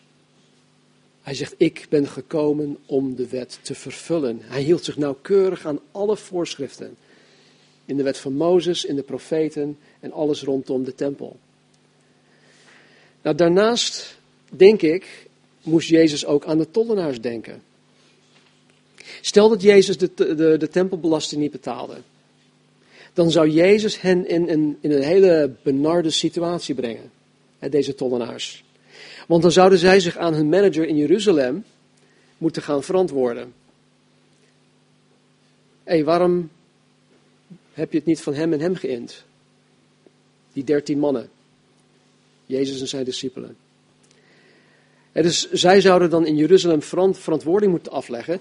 Hij 1.23 1.35
zegt, 1.35 1.55
ik 1.57 1.87
ben 1.89 2.09
gekomen 2.09 2.79
om 2.87 3.15
de 3.15 3.29
wet 3.29 3.59
te 3.63 3.75
vervullen. 3.75 4.41
Hij 4.43 4.63
hield 4.63 4.85
zich 4.85 4.97
nauwkeurig 4.97 5.67
aan 5.67 5.81
alle 5.93 6.17
voorschriften. 6.17 6.97
In 7.89 7.97
de 7.97 8.03
wet 8.03 8.19
van 8.19 8.33
Mozes, 8.33 8.85
in 8.85 8.97
de 8.97 9.03
profeten 9.03 9.79
en 10.01 10.13
alles 10.13 10.43
rondom 10.43 10.85
de 10.85 10.95
tempel. 10.95 11.37
Nou, 13.23 13.37
daarnaast, 13.37 14.19
denk 14.49 14.83
ik, 14.83 15.29
moest 15.63 15.89
Jezus 15.89 16.27
ook 16.27 16.45
aan 16.45 16.59
de 16.59 16.71
tollenaars 16.71 17.21
denken. 17.21 17.63
Stel 19.21 19.49
dat 19.49 19.63
Jezus 19.63 19.99
de, 19.99 20.11
de, 20.15 20.57
de 20.57 20.69
tempelbelasting 20.69 21.41
niet 21.41 21.51
betaalde 21.51 21.97
dan 23.19 23.31
zou 23.31 23.49
Jezus 23.49 24.01
hen 24.01 24.29
in, 24.29 24.49
in, 24.49 24.79
in 24.81 24.93
een 24.93 25.03
hele 25.03 25.51
benarde 25.63 26.11
situatie 26.11 26.75
brengen, 26.75 27.11
hè, 27.59 27.69
deze 27.69 27.95
tollenaars. 27.95 28.65
Want 29.27 29.43
dan 29.43 29.53
zouden 29.53 29.79
zij 29.79 30.01
zich 30.01 30.17
aan 30.17 30.35
hun 30.35 30.49
manager 30.49 30.87
in 30.87 30.97
Jeruzalem 30.97 31.65
moeten 32.39 32.63
gaan 32.63 32.83
verantwoorden. 32.83 33.53
Hé, 35.85 36.05
waarom 36.05 36.51
heb 37.79 37.93
je 37.93 37.99
het 37.99 38.07
niet 38.07 38.21
van 38.21 38.35
hem 38.35 38.53
en 38.53 38.61
hem 38.61 38.75
geïnd? 38.75 39.25
Die 40.53 40.65
dertien 40.65 40.99
mannen. 40.99 41.29
Jezus 42.47 42.81
en 42.81 42.89
zijn 42.89 43.05
discipelen. 43.05 43.57
En 45.13 45.23
dus 45.23 45.51
zij 45.51 45.81
zouden 45.81 46.11
dan 46.11 46.27
in 46.27 46.37
Jeruzalem 46.37 46.83
verantwoording 47.15 47.71
moeten 47.71 47.93
afleggen. 47.93 48.41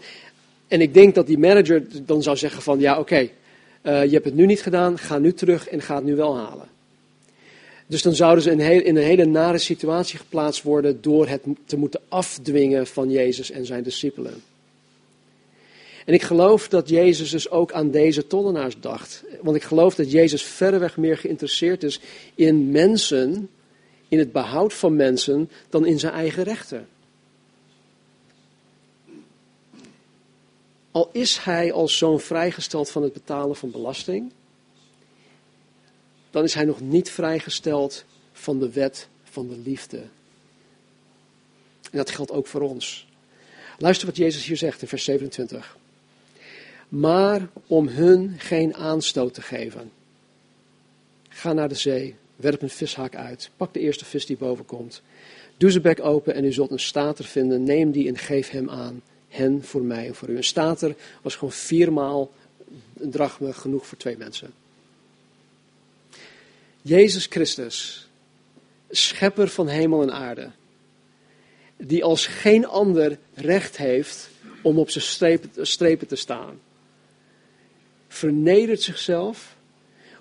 En 0.68 0.82
ik 0.82 0.94
denk 0.94 1.16
dat 1.16 1.28
die 1.28 1.38
manager 1.38 2.06
dan 2.06 2.24
zou 2.24 2.38
zeggen 2.38 2.62
van 2.62 2.80
ja 2.80 3.00
oké, 3.00 3.20
uh, 3.20 3.30
je 4.04 4.12
hebt 4.12 4.26
het 4.26 4.36
nu 4.36 4.46
niet 4.46 4.62
gedaan, 4.62 4.98
ga 4.98 5.18
nu 5.18 5.34
terug 5.34 5.68
en 5.68 5.82
ga 5.82 5.96
het 5.96 6.04
nu 6.04 6.16
wel 6.16 6.38
halen. 6.38 6.68
Dus 7.88 8.02
dan 8.02 8.16
zouden 8.16 8.44
ze 8.44 8.52
in 8.84 8.96
een 8.96 9.04
hele 9.04 9.26
nare 9.26 9.58
situatie 9.58 10.18
geplaatst 10.18 10.64
worden 10.64 11.02
door 11.02 11.28
het 11.28 11.42
te 11.66 11.78
moeten 11.78 12.02
afdwingen 12.08 12.88
van 12.88 13.10
Jezus 13.10 13.52
en 13.52 13.66
zijn 13.66 13.84
discipelen. 13.84 14.44
En 16.08 16.14
ik 16.14 16.22
geloof 16.22 16.68
dat 16.68 16.90
Jezus 16.90 17.30
dus 17.30 17.50
ook 17.50 17.72
aan 17.72 17.92
deze 17.92 18.28
tollenaars 18.28 18.80
dacht. 18.80 19.24
Want 19.42 19.56
ik 19.56 19.64
geloof 19.64 19.96
dat 19.96 20.12
Jezus 20.12 20.44
verreweg 20.44 20.98
meer 20.98 21.18
geïnteresseerd 21.18 21.84
is 21.84 22.00
in 22.36 22.72
mensen, 22.72 23.50
in 24.08 24.20
het 24.20 24.32
behoud 24.32 24.74
van 24.74 24.96
mensen, 24.96 25.50
dan 25.70 25.86
in 25.86 26.00
zijn 26.00 26.14
eigen 26.14 26.44
rechten. 26.44 26.88
Al 30.92 31.10
is 31.12 31.38
hij 31.38 31.72
als 31.72 31.98
zoon 31.98 32.20
vrijgesteld 32.20 32.90
van 32.90 33.04
het 33.04 33.14
betalen 33.14 33.56
van 33.56 33.72
belasting, 33.72 34.32
dan 36.30 36.44
is 36.44 36.54
hij 36.54 36.66
nog 36.66 36.82
niet 36.82 37.10
vrijgesteld 37.10 38.06
van 38.32 38.60
de 38.60 38.72
wet 38.72 39.08
van 39.24 39.48
de 39.48 39.58
liefde. 39.58 39.98
En 41.92 41.98
dat 41.98 42.10
geldt 42.10 42.32
ook 42.32 42.48
voor 42.48 42.62
ons. 42.62 43.08
Luister 43.78 44.08
wat 44.08 44.18
Jezus 44.18 44.46
hier 44.46 44.58
zegt 44.58 44.82
in 44.82 44.88
vers 44.88 45.04
27. 45.04 45.78
Maar 46.90 47.50
om 47.68 47.88
hun 47.88 48.36
geen 48.38 48.76
aanstoot 48.76 49.34
te 49.34 49.42
geven. 49.42 49.92
Ga 51.30 51.54
naar 51.54 51.70
de 51.70 51.76
zee, 51.76 52.16
werp 52.36 52.62
een 52.62 52.70
vishaak 52.70 53.16
uit, 53.16 53.50
pak 53.58 53.74
de 53.74 53.80
eerste 53.80 54.06
vis 54.06 54.26
die 54.26 54.38
boven 54.38 54.66
komt. 54.66 55.02
Doe 55.58 55.72
zijn 55.72 55.84
bek 55.84 56.00
open 56.04 56.34
en 56.34 56.46
u 56.46 56.52
zult 56.54 56.72
een 56.72 56.80
stater 56.80 57.26
vinden, 57.26 57.64
neem 57.64 57.92
die 57.92 58.08
en 58.08 58.18
geef 58.18 58.50
hem 58.50 58.70
aan 58.70 59.02
hen 59.28 59.64
voor 59.64 59.82
mij 59.82 60.08
en 60.08 60.16
voor 60.16 60.30
u. 60.30 60.38
Een 60.38 60.44
stater 60.44 60.96
was 61.22 61.36
gewoon 61.36 61.54
viermaal 61.54 62.32
een 62.98 63.12
drachme 63.12 63.54
genoeg 63.54 63.88
voor 63.88 63.98
twee 63.98 64.18
mensen. 64.18 64.54
Jezus 66.82 67.26
Christus, 67.26 68.08
schepper 68.90 69.48
van 69.48 69.68
hemel 69.68 70.02
en 70.02 70.14
aarde, 70.14 70.52
die 71.78 72.04
als 72.04 72.26
geen 72.26 72.68
ander 72.68 73.18
recht 73.34 73.78
heeft 73.78 74.30
om 74.62 74.80
op 74.80 74.90
zijn 74.90 75.38
strepen 75.66 76.08
te 76.08 76.16
staan, 76.16 76.60
vernedert 78.08 78.82
zichzelf 78.82 79.56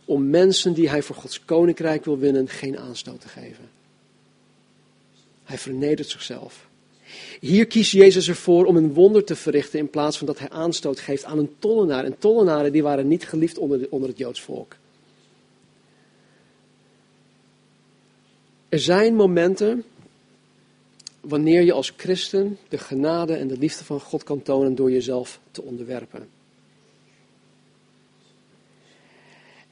om 0.05 0.31
mensen 0.31 0.73
die 0.73 0.89
hij 0.89 1.03
voor 1.03 1.17
Gods 1.17 1.45
koninkrijk 1.45 2.05
wil 2.05 2.19
winnen 2.19 2.49
geen 2.49 2.79
aanstoot 2.79 3.21
te 3.21 3.29
geven. 3.29 3.69
Hij 5.45 5.59
vernedert 5.59 6.09
zichzelf. 6.09 6.69
Hier 7.41 7.67
kiest 7.67 7.93
Jezus 7.93 8.29
ervoor 8.29 8.65
om 8.65 8.77
een 8.77 8.93
wonder 8.93 9.25
te 9.25 9.37
verrichten 9.37 9.79
in 9.79 9.91
plaats 9.91 10.19
van 10.19 10.27
dat 10.27 10.39
hij 10.39 10.49
aanstoot 10.49 11.01
geeft 11.01 11.25
aan 11.25 11.39
een 11.39 11.55
tollenaar. 11.59 12.05
En 12.05 12.19
tollenaren 12.19 12.73
die 12.73 12.83
waren 12.83 13.09
niet 13.09 13.29
geliefd 13.29 13.59
onder, 13.59 13.87
onder 13.91 14.09
het 14.09 14.19
Joods 14.19 14.41
volk. 14.41 14.77
Er 18.69 18.79
zijn 18.79 19.15
momenten 19.15 19.85
wanneer 21.21 21.63
je 21.63 21.73
als 21.73 21.93
christen 21.97 22.59
de 22.69 22.79
genade 22.79 23.35
en 23.35 23.49
de 23.49 23.59
liefde 23.59 23.85
van 23.85 24.01
God 24.01 24.23
kan 24.23 24.43
tonen 24.43 24.75
door 24.75 24.91
jezelf 24.91 25.41
te 25.51 25.63
onderwerpen. 25.63 26.36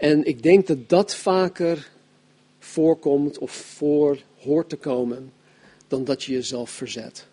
En 0.04 0.24
ik 0.24 0.42
denk 0.42 0.66
dat 0.66 0.88
dat 0.88 1.14
vaker 1.14 1.90
voorkomt 2.58 3.38
of 3.38 3.52
voor 3.52 4.18
hoort 4.38 4.68
te 4.68 4.76
komen 4.76 5.32
dan 5.88 6.04
dat 6.04 6.22
je 6.22 6.32
jezelf 6.32 6.70
verzet. 6.70 7.26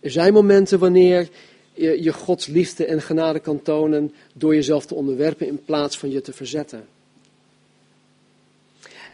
Er 0.00 0.10
zijn 0.10 0.32
momenten 0.32 0.78
wanneer 0.78 1.28
je, 1.74 2.02
je 2.02 2.12
Gods 2.12 2.46
liefde 2.46 2.86
en 2.86 3.02
genade 3.02 3.40
kan 3.40 3.62
tonen 3.62 4.14
door 4.32 4.54
jezelf 4.54 4.86
te 4.86 4.94
onderwerpen 4.94 5.46
in 5.46 5.64
plaats 5.64 5.98
van 5.98 6.10
je 6.10 6.20
te 6.20 6.32
verzetten. 6.32 6.86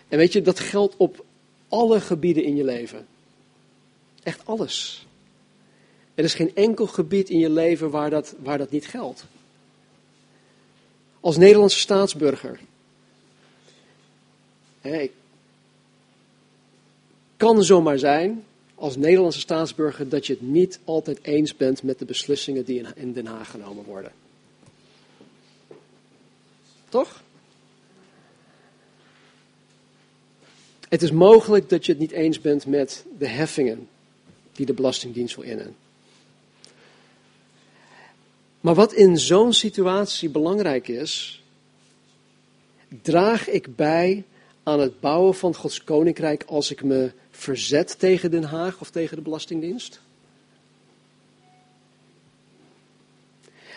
En 0.09 0.19
weet 0.19 0.33
je, 0.33 0.43
dat 0.43 0.61
geldt 0.61 0.95
op 0.97 1.25
alle 1.69 2.01
gebieden 2.01 2.45
in 2.45 2.57
je 2.57 2.65
leven. 2.65 3.07
Echt 4.23 4.47
alles. 4.47 5.07
Er 6.15 6.25
is 6.25 6.35
geen 6.35 6.55
enkel 6.55 6.87
gebied 6.87 7.31
in 7.31 7.39
je 7.39 7.51
leven 7.51 7.91
waar 7.91 8.11
dat, 8.11 8.35
waar 8.39 8.59
dat 8.59 8.71
niet 8.71 8.87
geldt. 8.87 9.25
Als 11.23 11.37
Nederlandse 11.37 11.79
staatsburger. 11.79 12.61
Hè, 14.81 15.11
kan 17.37 17.65
zomaar 17.65 17.99
zijn, 17.99 18.45
als 18.75 18.97
Nederlandse 18.97 19.41
staatsburger, 19.41 20.09
dat 20.09 20.27
je 20.27 20.33
het 20.33 20.43
niet 20.43 20.81
altijd 20.85 21.19
eens 21.23 21.57
bent 21.57 21.83
met 21.83 21.99
de 21.99 22.05
beslissingen 22.05 22.65
die 22.65 22.85
in 22.95 23.13
Den 23.13 23.27
Haag 23.27 23.51
genomen 23.51 23.85
worden. 23.85 24.13
Toch? 26.89 27.23
Het 30.89 31.03
is 31.03 31.11
mogelijk 31.11 31.69
dat 31.69 31.87
je 31.87 31.93
het 31.93 32.01
niet 32.01 32.11
eens 32.11 32.41
bent 32.41 32.67
met 32.67 33.05
de 33.19 33.29
heffingen 33.29 33.89
die 34.53 34.67
de 34.67 34.75
Belastingdienst 34.75 35.37
wil 35.37 35.45
innen. 35.45 35.77
Maar 38.63 38.75
wat 38.75 38.93
in 38.93 39.19
zo'n 39.19 39.53
situatie 39.53 40.31
belangrijk 40.31 40.89
is, 40.89 41.43
draag 43.03 43.49
ik 43.49 43.77
bij 43.77 44.25
aan 44.63 44.81
het 44.81 45.01
bouwen 45.01 45.35
van 45.35 45.55
Gods 45.55 45.85
koninkrijk 45.85 46.45
als 46.47 46.71
ik 46.71 46.83
me 46.83 47.13
verzet 47.31 47.99
tegen 47.99 48.31
Den 48.31 48.45
Haag 48.45 48.81
of 48.81 48.91
tegen 48.91 49.17
de 49.17 49.23
Belastingdienst? 49.23 50.01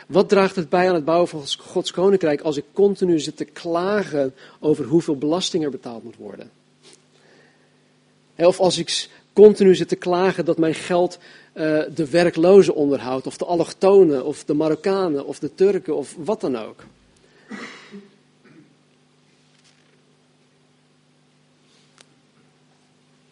Wat 0.08 0.30
draagt 0.30 0.56
het 0.56 0.70
bij 0.70 0.88
aan 0.88 0.96
het 0.96 1.06
bouwen 1.06 1.28
van 1.28 1.44
Gods 1.58 1.92
koninkrijk 1.92 2.42
als 2.42 2.58
ik 2.58 2.66
continu 2.74 3.20
zit 3.20 3.38
te 3.38 3.46
klagen 3.46 4.34
over 4.60 4.86
hoeveel 4.86 5.18
belasting 5.18 5.64
er 5.64 5.72
betaald 5.72 6.04
moet 6.04 6.16
worden? 6.16 6.52
Of 8.36 8.60
als 8.60 8.78
ik 8.78 9.10
continu 9.34 9.76
zit 9.76 9.88
te 9.88 9.96
klagen 9.96 10.46
dat 10.46 10.58
mijn 10.58 10.76
geld 10.76 11.18
uh, 11.56 11.84
de 11.96 12.10
werklozen 12.10 12.76
onderhoudt, 12.76 13.28
of 13.28 13.38
de 13.38 13.46
allochtonen, 13.46 14.26
of 14.26 14.44
de 14.44 14.54
Marokkanen, 14.54 15.26
of 15.26 15.40
de 15.40 15.56
Turken, 15.56 15.96
of 15.96 16.16
wat 16.18 16.42
dan 16.42 16.58
ook. 16.58 16.84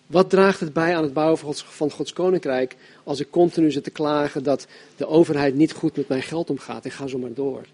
Wat 0.08 0.30
draagt 0.30 0.60
het 0.60 0.74
bij 0.74 0.96
aan 0.96 1.04
het 1.04 1.14
bouwen 1.14 1.38
van 1.38 1.48
Gods, 1.48 1.64
van 1.64 1.92
Gods 1.92 2.14
koninkrijk 2.14 2.76
als 3.04 3.20
ik 3.20 3.30
continu 3.30 3.72
zit 3.72 3.84
te 3.84 3.90
klagen 3.90 4.44
dat 4.44 4.68
de 4.98 5.08
overheid 5.08 5.56
niet 5.56 5.72
goed 5.72 5.96
met 5.96 6.08
mijn 6.08 6.22
geld 6.22 6.50
omgaat? 6.50 6.86
Ik 6.86 6.92
ga 6.92 7.08
zo 7.08 7.18
maar 7.18 7.34
door. 7.34 7.66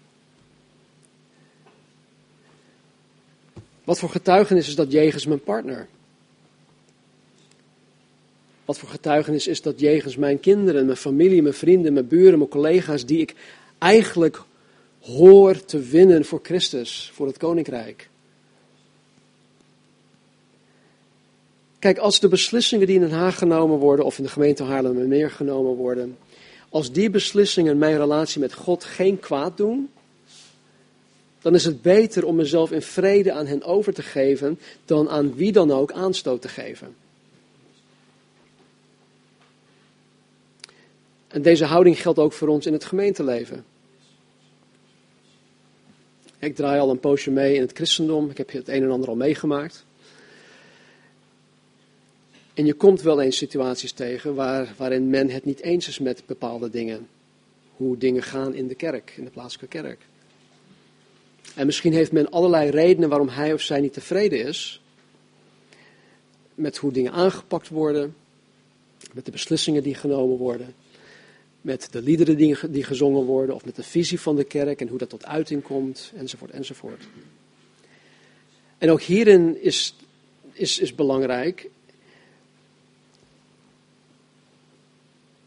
Wat 3.84 3.98
voor 3.98 4.10
getuigenis 4.10 4.68
is 4.68 4.74
dat 4.74 4.92
jegens 4.92 5.26
mijn 5.26 5.42
partner? 5.42 5.88
Wat 8.70 8.78
voor 8.78 8.88
getuigenis 8.88 9.46
is 9.46 9.62
dat 9.62 9.80
jegens 9.80 10.16
mijn 10.16 10.40
kinderen, 10.40 10.84
mijn 10.84 10.96
familie, 10.96 11.42
mijn 11.42 11.54
vrienden, 11.54 11.92
mijn 11.92 12.08
buren, 12.08 12.38
mijn 12.38 12.50
collega's, 12.50 13.06
die 13.06 13.18
ik 13.18 13.34
eigenlijk 13.78 14.42
hoor 15.00 15.64
te 15.64 15.78
winnen 15.78 16.24
voor 16.24 16.40
Christus, 16.42 17.10
voor 17.14 17.26
het 17.26 17.36
koninkrijk? 17.36 18.08
Kijk, 21.78 21.98
als 21.98 22.20
de 22.20 22.28
beslissingen 22.28 22.86
die 22.86 22.94
in 22.94 23.00
Den 23.00 23.10
Haag 23.10 23.38
genomen 23.38 23.78
worden, 23.78 24.04
of 24.04 24.18
in 24.18 24.24
de 24.24 24.30
gemeente 24.30 24.62
Haarlem 24.62 25.00
en 25.00 25.08
Meer 25.08 25.30
genomen 25.30 25.74
worden, 25.74 26.16
als 26.68 26.92
die 26.92 27.10
beslissingen 27.10 27.78
mijn 27.78 27.96
relatie 27.96 28.40
met 28.40 28.54
God 28.54 28.84
geen 28.84 29.20
kwaad 29.20 29.56
doen, 29.56 29.90
dan 31.42 31.54
is 31.54 31.64
het 31.64 31.82
beter 31.82 32.24
om 32.24 32.36
mezelf 32.36 32.70
in 32.70 32.82
vrede 32.82 33.32
aan 33.32 33.46
hen 33.46 33.62
over 33.62 33.94
te 33.94 34.02
geven 34.02 34.58
dan 34.84 35.08
aan 35.08 35.34
wie 35.34 35.52
dan 35.52 35.70
ook 35.70 35.92
aanstoot 35.92 36.42
te 36.42 36.48
geven. 36.48 36.99
En 41.30 41.42
deze 41.42 41.64
houding 41.64 42.02
geldt 42.02 42.18
ook 42.18 42.32
voor 42.32 42.48
ons 42.48 42.66
in 42.66 42.72
het 42.72 42.84
gemeenteleven. 42.84 43.64
Ik 46.38 46.54
draai 46.54 46.80
al 46.80 46.90
een 46.90 47.00
poosje 47.00 47.30
mee 47.30 47.54
in 47.54 47.60
het 47.60 47.72
christendom. 47.72 48.30
Ik 48.30 48.38
heb 48.38 48.52
het 48.52 48.68
een 48.68 48.82
en 48.82 48.90
ander 48.90 49.08
al 49.08 49.16
meegemaakt. 49.16 49.84
En 52.54 52.66
je 52.66 52.74
komt 52.74 53.02
wel 53.02 53.20
eens 53.20 53.36
situaties 53.36 53.92
tegen 53.92 54.34
waar, 54.34 54.74
waarin 54.76 55.10
men 55.10 55.30
het 55.30 55.44
niet 55.44 55.60
eens 55.60 55.88
is 55.88 55.98
met 55.98 56.22
bepaalde 56.26 56.70
dingen. 56.70 57.08
Hoe 57.76 57.96
dingen 57.96 58.22
gaan 58.22 58.54
in 58.54 58.68
de 58.68 58.74
kerk, 58.74 59.14
in 59.16 59.24
de 59.24 59.30
plaatselijke 59.30 59.80
kerk. 59.82 60.00
En 61.54 61.66
misschien 61.66 61.92
heeft 61.92 62.12
men 62.12 62.30
allerlei 62.30 62.70
redenen 62.70 63.08
waarom 63.08 63.28
hij 63.28 63.52
of 63.52 63.60
zij 63.60 63.80
niet 63.80 63.92
tevreden 63.92 64.46
is. 64.46 64.82
Met 66.54 66.76
hoe 66.76 66.92
dingen 66.92 67.12
aangepakt 67.12 67.68
worden. 67.68 68.14
Met 69.12 69.24
de 69.24 69.30
beslissingen 69.30 69.82
die 69.82 69.94
genomen 69.94 70.36
worden 70.36 70.74
met 71.60 71.88
de 71.90 72.02
liederen 72.02 72.36
die, 72.72 72.84
gezongen 72.84 73.24
worden, 73.24 73.54
of 73.54 73.64
met 73.64 73.76
de 73.76 73.82
visie 73.82 74.20
van 74.20 74.36
de 74.36 74.44
kerk 74.44 74.80
en 74.80 74.88
hoe 74.88 74.98
dat 74.98 75.08
tot 75.08 75.26
uiting 75.26 75.62
komt, 75.62 76.12
enzovoort, 76.16 76.50
enzovoort. 76.50 77.04
En 78.78 78.90
ook 78.90 79.00
hierin 79.00 79.62
is, 79.62 79.96
is, 80.52 80.78
is 80.78 80.94
belangrijk, 80.94 81.68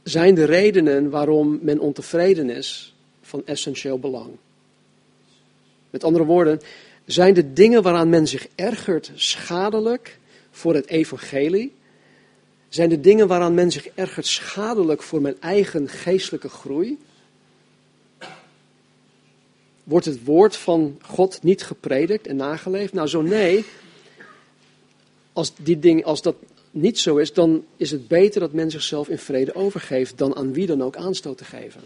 zijn 0.04 0.36
de 0.36 0.44
redenen 0.44 1.10
waarom 1.10 1.60
men 1.62 1.80
ontevreden 1.80 2.50
is 2.50 2.96
van 3.22 3.42
essentieel 3.46 4.00
belang. 4.00 4.32
Met 5.90 6.04
andere 6.04 6.26
woorden, 6.26 6.60
zijn 7.06 7.34
de 7.34 7.54
dingen 7.54 7.82
waaraan 7.82 8.10
men 8.10 8.28
zich 8.28 8.48
ergert 8.56 9.12
schadelijk 9.16 10.20
voor 10.52 10.74
het 10.74 10.88
evangelie 10.88 11.74
zijn 12.74 12.90
de 12.90 13.00
dingen 13.00 13.28
waaraan 13.28 13.54
men 13.54 13.72
zich 13.72 13.88
ergert 13.88 14.26
schadelijk 14.26 15.02
voor 15.04 15.22
mijn 15.22 15.42
eigen 15.42 15.90
geestelijke 15.90 16.50
groei? 16.50 16.98
Wordt 19.84 20.06
het 20.06 20.24
woord 20.24 20.56
van 20.56 21.00
God 21.02 21.44
niet 21.44 21.64
gepredikt 21.64 22.28
en 22.28 22.36
nageleefd? 22.36 22.94
Nou, 22.94 23.08
zo 23.08 23.22
nee. 23.22 23.66
Als, 25.34 25.54
die 25.56 25.80
ding, 25.80 26.04
als 26.04 26.22
dat 26.22 26.36
niet 26.72 27.00
zo 27.00 27.18
is, 27.18 27.34
dan 27.34 27.66
is 27.78 27.92
het 27.92 28.08
beter 28.08 28.40
dat 28.40 28.54
men 28.54 28.72
zichzelf 28.72 29.10
in 29.10 29.18
vrede 29.18 29.56
overgeeft 29.56 30.18
dan 30.18 30.36
aan 30.36 30.54
wie 30.54 30.66
dan 30.66 30.84
ook 30.84 30.96
aanstoot 30.96 31.38
te 31.38 31.46
geven. 31.46 31.82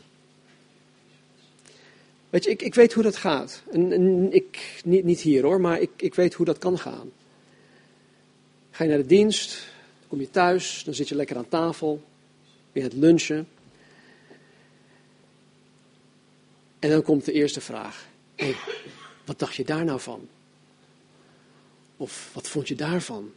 Weet 2.29 2.43
je, 2.43 2.49
ik, 2.49 2.61
ik 2.61 2.75
weet 2.75 2.93
hoe 2.93 3.03
dat 3.03 3.15
gaat. 3.15 3.63
Ik, 4.29 4.81
niet, 4.85 5.03
niet 5.03 5.21
hier 5.21 5.43
hoor, 5.43 5.61
maar 5.61 5.81
ik, 5.81 5.91
ik 5.95 6.15
weet 6.15 6.33
hoe 6.33 6.45
dat 6.45 6.57
kan 6.57 6.77
gaan. 6.77 7.11
Ga 8.71 8.83
je 8.83 8.89
naar 8.89 8.99
de 8.99 9.05
dienst, 9.05 9.75
kom 10.07 10.19
je 10.19 10.29
thuis, 10.29 10.83
dan 10.83 10.93
zit 10.93 11.09
je 11.09 11.15
lekker 11.15 11.37
aan 11.37 11.49
tafel, 11.49 12.03
weer 12.71 12.83
het 12.83 12.93
lunchen. 12.93 13.47
En 16.79 16.89
dan 16.89 17.01
komt 17.01 17.25
de 17.25 17.31
eerste 17.31 17.61
vraag. 17.61 18.07
Wat 19.25 19.39
dacht 19.39 19.55
je 19.55 19.63
daar 19.63 19.85
nou 19.85 19.99
van? 19.99 20.27
Of 21.97 22.29
wat 22.33 22.47
vond 22.47 22.67
je 22.67 22.75
daarvan? 22.75 23.31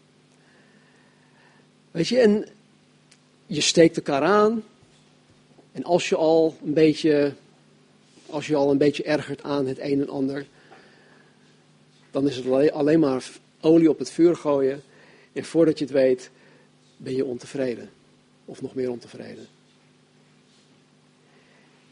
Weet 1.90 2.08
je, 2.08 2.18
en 2.18 2.46
je 3.46 3.60
steekt 3.60 3.96
elkaar 3.96 4.22
aan. 4.22 4.62
En 5.72 5.84
als 5.84 6.08
je 6.08 6.16
al 6.16 6.56
een 6.64 6.74
beetje, 6.74 7.34
als 8.26 8.46
je 8.46 8.56
al 8.56 8.70
een 8.70 8.78
beetje 8.78 9.02
ergert 9.02 9.42
aan 9.42 9.66
het 9.66 9.78
een 9.78 10.00
en 10.00 10.08
ander, 10.08 10.46
dan 12.10 12.28
is 12.28 12.36
het 12.36 12.72
alleen 12.72 13.00
maar 13.00 13.30
olie 13.60 13.90
op 13.90 13.98
het 13.98 14.10
vuur 14.10 14.36
gooien. 14.36 14.82
En 15.32 15.44
voordat 15.44 15.78
je 15.78 15.84
het 15.84 15.94
weet, 15.94 16.30
ben 17.02 17.14
je 17.14 17.24
ontevreden. 17.24 17.90
Of 18.44 18.62
nog 18.62 18.74
meer 18.74 18.90
ontevreden. 18.90 19.46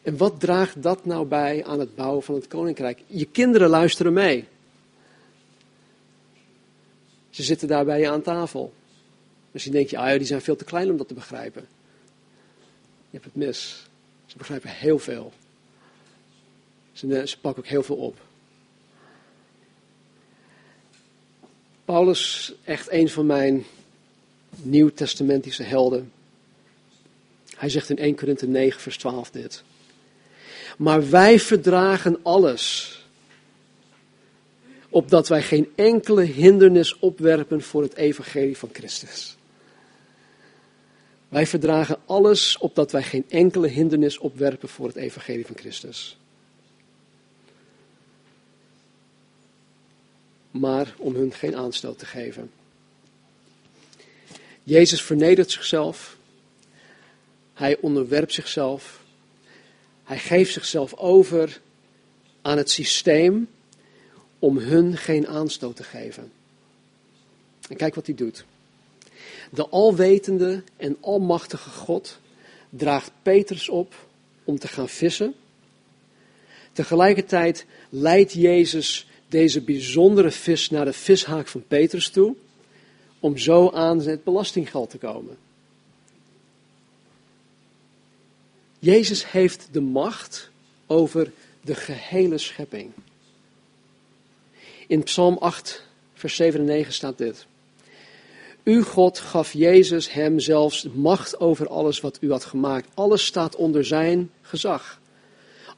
En 0.02 0.16
wat 0.16 0.40
draagt 0.40 0.82
dat 0.82 1.04
nou 1.04 1.26
bij 1.26 1.64
aan 1.64 1.80
het 1.80 1.94
bouwen 1.94 2.22
van 2.22 2.34
het 2.34 2.46
koninkrijk? 2.46 3.02
Je 3.06 3.24
kinderen 3.24 3.68
luisteren 3.68 4.12
mee. 4.12 4.44
Ze 7.30 7.42
zitten 7.42 7.68
daar 7.68 7.84
bij 7.84 8.00
je 8.00 8.10
aan 8.10 8.22
tafel. 8.22 8.72
Misschien 9.50 9.74
denk 9.74 9.88
je, 9.88 9.98
ah 9.98 10.08
ja, 10.08 10.18
die 10.18 10.26
zijn 10.26 10.40
veel 10.40 10.56
te 10.56 10.64
klein 10.64 10.90
om 10.90 10.96
dat 10.96 11.08
te 11.08 11.14
begrijpen. 11.14 11.66
Je 13.10 13.18
hebt 13.18 13.24
het 13.24 13.34
mis. 13.34 13.86
Ze 14.26 14.36
begrijpen 14.36 14.70
heel 14.70 14.98
veel. 14.98 15.32
Ze, 16.92 17.26
ze 17.26 17.40
pakken 17.40 17.62
ook 17.62 17.68
heel 17.68 17.82
veel 17.82 17.96
op. 17.96 18.20
Paulus, 21.84 22.54
echt 22.64 22.90
een 22.90 23.08
van 23.08 23.26
mijn 23.26 23.64
nieuwtestamentische 24.62 25.62
helden. 25.62 26.12
Hij 27.56 27.68
zegt 27.68 27.90
in 27.90 27.98
1 27.98 28.14
Korinthe 28.14 28.46
9, 28.46 28.80
vers 28.80 28.98
12 28.98 29.30
dit. 29.30 29.62
Maar 30.78 31.10
wij 31.10 31.38
verdragen 31.38 32.18
alles, 32.22 32.96
opdat 34.88 35.28
wij 35.28 35.42
geen 35.42 35.68
enkele 35.74 36.22
hindernis 36.22 36.98
opwerpen 36.98 37.62
voor 37.62 37.82
het 37.82 37.94
evangelie 37.94 38.56
van 38.56 38.68
Christus. 38.72 39.36
Wij 41.28 41.46
verdragen 41.46 41.98
alles 42.06 42.58
opdat 42.58 42.92
wij 42.92 43.02
geen 43.02 43.24
enkele 43.28 43.68
hindernis 43.68 44.18
opwerpen 44.18 44.68
voor 44.68 44.86
het 44.86 44.96
evangelie 44.96 45.46
van 45.46 45.56
Christus. 45.56 46.18
Maar 50.50 50.94
om 50.98 51.14
hun 51.14 51.32
geen 51.32 51.56
aanstoot 51.56 51.98
te 51.98 52.06
geven. 52.06 52.50
Jezus 54.68 55.02
vernedert 55.02 55.50
zichzelf. 55.50 56.16
Hij 57.54 57.76
onderwerpt 57.80 58.32
zichzelf. 58.32 59.00
Hij 60.04 60.18
geeft 60.18 60.52
zichzelf 60.52 60.94
over 60.94 61.60
aan 62.42 62.56
het 62.56 62.70
systeem 62.70 63.48
om 64.38 64.58
hun 64.58 64.96
geen 64.96 65.26
aanstoot 65.26 65.76
te 65.76 65.82
geven. 65.82 66.32
En 67.68 67.76
kijk 67.76 67.94
wat 67.94 68.06
hij 68.06 68.14
doet. 68.14 68.44
De 69.50 69.68
alwetende 69.68 70.62
en 70.76 70.96
almachtige 71.00 71.70
God 71.70 72.18
draagt 72.70 73.10
Petrus 73.22 73.68
op 73.68 73.94
om 74.44 74.58
te 74.58 74.68
gaan 74.68 74.88
vissen. 74.88 75.34
Tegelijkertijd 76.72 77.66
leidt 77.88 78.32
Jezus 78.32 79.06
deze 79.28 79.60
bijzondere 79.60 80.30
vis 80.30 80.70
naar 80.70 80.84
de 80.84 80.92
vishaak 80.92 81.46
van 81.46 81.64
Petrus 81.68 82.10
toe, 82.10 82.36
om 83.20 83.38
zo 83.38 83.70
aan 83.70 84.00
het 84.00 84.24
belastinggeld 84.24 84.90
te 84.90 84.98
komen. 84.98 85.36
Jezus 88.78 89.30
heeft 89.30 89.68
de 89.72 89.80
macht 89.80 90.50
over 90.86 91.32
de 91.60 91.74
gehele 91.74 92.38
schepping. 92.38 92.90
In 94.86 95.02
Psalm 95.02 95.36
8, 95.38 95.82
vers 96.14 96.36
7 96.36 96.60
en 96.60 96.66
9 96.66 96.92
staat 96.92 97.18
dit. 97.18 97.46
U, 98.62 98.82
God, 98.82 99.18
gaf 99.18 99.52
Jezus 99.52 100.12
hem 100.12 100.40
zelfs 100.40 100.86
macht 100.94 101.40
over 101.40 101.68
alles 101.68 102.00
wat 102.00 102.18
u 102.20 102.30
had 102.30 102.44
gemaakt. 102.44 102.88
Alles 102.94 103.26
staat 103.26 103.56
onder 103.56 103.84
zijn 103.84 104.30
gezag. 104.42 105.00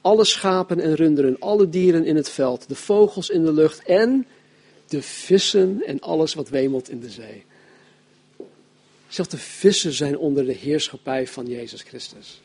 Alle 0.01 0.25
schapen 0.25 0.81
en 0.81 0.95
runderen, 0.95 1.37
alle 1.39 1.69
dieren 1.69 2.05
in 2.05 2.17
het 2.17 2.29
veld, 2.29 2.69
de 2.69 2.75
vogels 2.75 3.29
in 3.29 3.45
de 3.45 3.53
lucht 3.53 3.83
en 3.83 4.27
de 4.91 5.03
vissen 5.03 5.83
en 5.87 6.01
alles 6.01 6.35
wat 6.35 6.49
wemelt 6.49 6.91
in 6.91 7.01
de 7.01 7.11
zee. 7.11 7.45
Zelfs 9.09 9.31
de 9.31 9.39
vissen 9.39 9.93
zijn 9.93 10.19
onder 10.19 10.45
de 10.45 10.53
heerschappij 10.53 11.27
van 11.27 11.47
Jezus 11.47 11.83
Christus. 11.83 12.41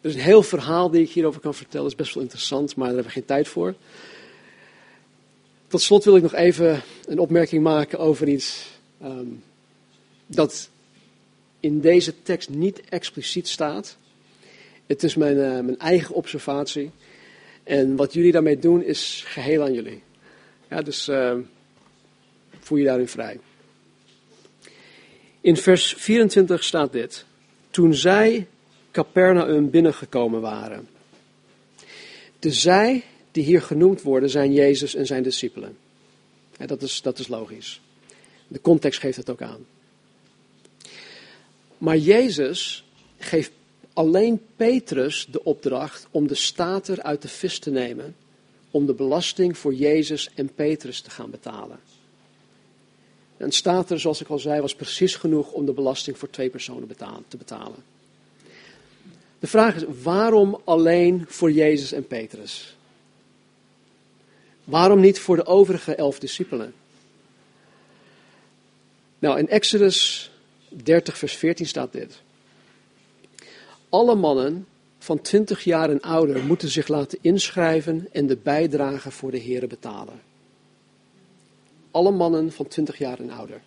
Er 0.00 0.08
is 0.08 0.14
een 0.14 0.20
heel 0.20 0.42
verhaal 0.42 0.90
die 0.90 1.02
ik 1.02 1.10
hierover 1.10 1.40
kan 1.40 1.54
vertellen. 1.54 1.86
Is 1.86 1.94
best 1.94 2.14
wel 2.14 2.22
interessant, 2.22 2.76
maar 2.76 2.86
daar 2.86 2.94
hebben 2.94 3.12
we 3.12 3.18
geen 3.18 3.28
tijd 3.28 3.48
voor. 3.48 3.74
Tot 5.66 5.80
slot 5.80 6.04
wil 6.04 6.16
ik 6.16 6.22
nog 6.22 6.34
even 6.34 6.82
een 7.06 7.18
opmerking 7.18 7.62
maken 7.62 7.98
over 7.98 8.28
iets 8.28 8.66
ehm, 9.00 9.26
dat 10.26 10.68
in 11.60 11.80
deze 11.80 12.22
tekst 12.22 12.48
niet 12.48 12.80
expliciet 12.80 13.48
staat. 13.48 13.96
Het 14.86 15.02
is 15.02 15.14
mijn, 15.14 15.38
eh, 15.38 15.50
mijn 15.50 15.78
eigen 15.78 16.14
observatie. 16.14 16.90
En 17.68 17.96
wat 17.96 18.12
jullie 18.12 18.32
daarmee 18.32 18.58
doen 18.58 18.82
is 18.82 19.22
geheel 19.26 19.62
aan 19.62 19.72
jullie. 19.72 20.02
Ja, 20.70 20.82
dus 20.82 21.08
uh, 21.08 21.34
voel 22.60 22.78
je 22.78 22.84
daarin 22.84 23.08
vrij. 23.08 23.40
In 25.40 25.56
vers 25.56 25.94
24 25.94 26.64
staat 26.64 26.92
dit. 26.92 27.24
Toen 27.70 27.94
zij 27.94 28.46
Capernaum 28.90 29.70
binnengekomen 29.70 30.40
waren. 30.40 30.88
De 32.38 32.52
zij 32.52 33.04
die 33.32 33.44
hier 33.44 33.62
genoemd 33.62 34.02
worden 34.02 34.30
zijn 34.30 34.52
Jezus 34.52 34.94
en 34.94 35.06
zijn 35.06 35.22
discipelen. 35.22 35.76
dat, 36.66 36.82
is, 36.82 37.02
dat 37.02 37.18
is 37.18 37.28
logisch. 37.28 37.80
De 38.46 38.60
context 38.60 39.00
geeft 39.00 39.16
het 39.16 39.30
ook 39.30 39.42
aan. 39.42 39.66
Maar 41.78 41.96
Jezus 41.96 42.84
geeft 43.18 43.50
alleen 43.98 44.40
Petrus 44.56 45.26
de 45.30 45.44
opdracht 45.44 46.06
om 46.10 46.26
de 46.26 46.34
stater 46.34 47.02
uit 47.02 47.22
de 47.22 47.28
vis 47.28 47.58
te 47.58 47.70
nemen, 47.70 48.16
om 48.70 48.86
de 48.86 48.94
belasting 48.94 49.58
voor 49.58 49.74
Jezus 49.74 50.30
en 50.34 50.54
Petrus 50.54 51.00
te 51.00 51.10
gaan 51.10 51.30
betalen. 51.30 51.78
Een 53.36 53.52
stater, 53.52 54.00
zoals 54.00 54.20
ik 54.20 54.28
al 54.28 54.38
zei, 54.38 54.60
was 54.60 54.74
precies 54.74 55.14
genoeg 55.14 55.52
om 55.52 55.66
de 55.66 55.72
belasting 55.72 56.18
voor 56.18 56.30
twee 56.30 56.50
personen 56.50 56.88
te 57.28 57.36
betalen. 57.36 57.84
De 59.38 59.46
vraag 59.46 59.74
is, 59.74 59.84
waarom 60.02 60.60
alleen 60.64 61.24
voor 61.28 61.52
Jezus 61.52 61.92
en 61.92 62.06
Petrus? 62.06 62.76
Waarom 64.64 65.00
niet 65.00 65.18
voor 65.18 65.36
de 65.36 65.46
overige 65.46 65.94
elf 65.94 66.18
discipelen? 66.18 66.74
Nou, 69.18 69.38
in 69.38 69.48
Exodus 69.48 70.30
30, 70.68 71.18
vers 71.18 71.36
14 71.36 71.66
staat 71.66 71.92
dit. 71.92 72.20
Alle 73.88 74.14
mannen 74.14 74.66
van 74.98 75.20
20 75.20 75.64
jaar 75.64 75.90
en 75.90 76.00
ouder 76.00 76.44
moeten 76.44 76.68
zich 76.68 76.88
laten 76.88 77.18
inschrijven 77.20 78.08
en 78.12 78.26
de 78.26 78.36
bijdrage 78.36 79.10
voor 79.10 79.30
de 79.30 79.38
heren 79.38 79.68
betalen. 79.68 80.20
Alle 81.90 82.10
mannen 82.10 82.52
van 82.52 82.66
20 82.66 82.98
jaar 82.98 83.18
en 83.18 83.30
ouder. 83.30 83.60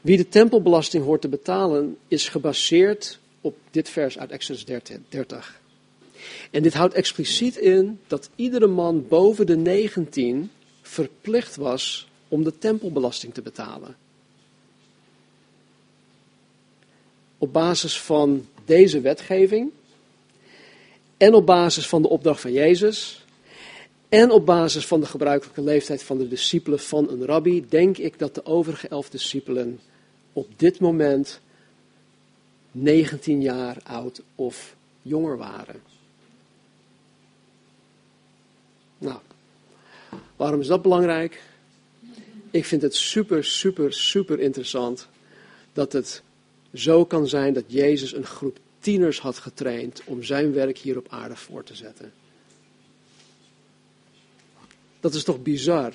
Wie 0.00 0.16
de 0.16 0.28
tempelbelasting 0.28 1.04
hoort 1.04 1.20
te 1.20 1.28
betalen 1.28 1.96
is 2.08 2.28
gebaseerd 2.28 3.18
op 3.40 3.56
dit 3.70 3.88
vers 3.88 4.18
uit 4.18 4.30
Exodus 4.30 4.64
30. 5.08 5.60
En 6.50 6.62
dit 6.62 6.74
houdt 6.74 6.94
expliciet 6.94 7.56
in 7.56 8.00
dat 8.06 8.30
iedere 8.34 8.66
man 8.66 9.08
boven 9.08 9.46
de 9.46 9.56
19 9.56 10.50
verplicht 10.82 11.56
was 11.56 12.08
om 12.28 12.44
de 12.44 12.58
tempelbelasting 12.58 13.34
te 13.34 13.42
betalen. 13.42 13.96
Op 17.38 17.52
basis 17.52 18.00
van 18.00 18.46
deze 18.64 19.00
wetgeving 19.00 19.70
en 21.16 21.34
op 21.34 21.46
basis 21.46 21.88
van 21.88 22.02
de 22.02 22.08
opdracht 22.08 22.40
van 22.40 22.52
Jezus 22.52 23.24
en 24.08 24.30
op 24.30 24.46
basis 24.46 24.86
van 24.86 25.00
de 25.00 25.06
gebruikelijke 25.06 25.62
leeftijd 25.62 26.02
van 26.02 26.18
de 26.18 26.28
discipelen 26.28 26.78
van 26.78 27.10
een 27.10 27.24
rabbi, 27.24 27.66
denk 27.68 27.98
ik 27.98 28.18
dat 28.18 28.34
de 28.34 28.44
overige 28.44 28.88
elf 28.88 29.10
discipelen 29.10 29.80
op 30.32 30.48
dit 30.56 30.80
moment 30.80 31.40
19 32.70 33.42
jaar 33.42 33.76
oud 33.84 34.22
of 34.34 34.76
jonger 35.02 35.36
waren. 35.36 35.82
Nou, 38.98 39.18
waarom 40.36 40.60
is 40.60 40.66
dat 40.66 40.82
belangrijk? 40.82 41.42
Ik 42.50 42.64
vind 42.64 42.82
het 42.82 42.94
super, 42.94 43.44
super, 43.44 43.92
super 43.92 44.40
interessant 44.40 45.08
dat 45.72 45.92
het 45.92 46.22
zo 46.78 47.04
kan 47.04 47.28
zijn 47.28 47.52
dat 47.52 47.64
Jezus 47.66 48.14
een 48.14 48.26
groep 48.26 48.58
tieners 48.78 49.20
had 49.20 49.38
getraind 49.38 50.02
om 50.04 50.22
zijn 50.22 50.52
werk 50.52 50.78
hier 50.78 50.98
op 50.98 51.06
aarde 51.08 51.36
voor 51.36 51.64
te 51.64 51.74
zetten. 51.74 52.12
Dat 55.00 55.14
is 55.14 55.24
toch 55.24 55.42
bizar? 55.42 55.92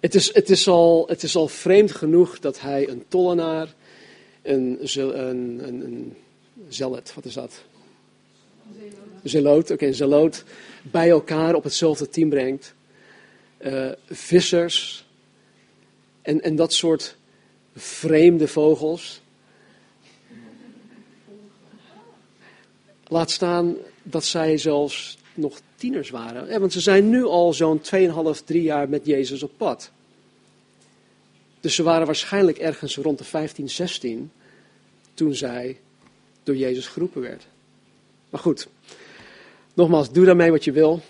Het 0.00 0.14
is, 0.14 0.34
het 0.34 0.50
is, 0.50 0.68
al, 0.68 1.04
het 1.08 1.22
is 1.22 1.36
al 1.36 1.48
vreemd 1.48 1.92
genoeg 1.92 2.38
dat 2.38 2.60
hij 2.60 2.88
een 2.88 3.04
tollenaar, 3.08 3.74
een, 4.42 4.78
een, 4.94 5.60
een, 5.66 5.80
een 5.84 6.16
wat 7.14 7.24
is 7.24 7.34
dat? 7.34 7.64
Zeloot, 9.22 9.62
oké, 9.62 9.72
okay, 9.72 9.92
zeloot, 9.92 10.44
bij 10.82 11.10
elkaar 11.10 11.54
op 11.54 11.64
hetzelfde 11.64 12.08
team 12.08 12.28
brengt. 12.28 12.74
Uh, 13.58 13.90
vissers 14.06 15.06
en, 16.22 16.42
en 16.42 16.56
dat 16.56 16.72
soort 16.72 17.16
vreemde 17.76 18.48
vogels. 18.48 19.20
Laat 23.08 23.30
staan 23.30 23.76
dat 24.02 24.24
zij 24.24 24.58
zelfs 24.58 25.18
nog 25.34 25.60
tieners 25.76 26.10
waren. 26.10 26.60
Want 26.60 26.72
ze 26.72 26.80
zijn 26.80 27.08
nu 27.08 27.24
al 27.24 27.52
zo'n 27.52 27.80
2,5, 28.38 28.44
3 28.44 28.62
jaar 28.62 28.88
met 28.88 29.06
Jezus 29.06 29.42
op 29.42 29.52
pad. 29.56 29.90
Dus 31.60 31.74
ze 31.74 31.82
waren 31.82 32.06
waarschijnlijk 32.06 32.58
ergens 32.58 32.96
rond 32.96 33.18
de 33.18 33.24
15, 33.24 33.70
16 33.70 34.30
toen 35.14 35.34
zij 35.34 35.80
door 36.42 36.56
Jezus 36.56 36.86
geroepen 36.86 37.20
werd. 37.20 37.46
Maar 38.30 38.40
goed, 38.40 38.68
nogmaals, 39.74 40.12
doe 40.12 40.24
daarmee 40.24 40.50
wat 40.50 40.64
je 40.64 40.72
wil. 40.72 41.00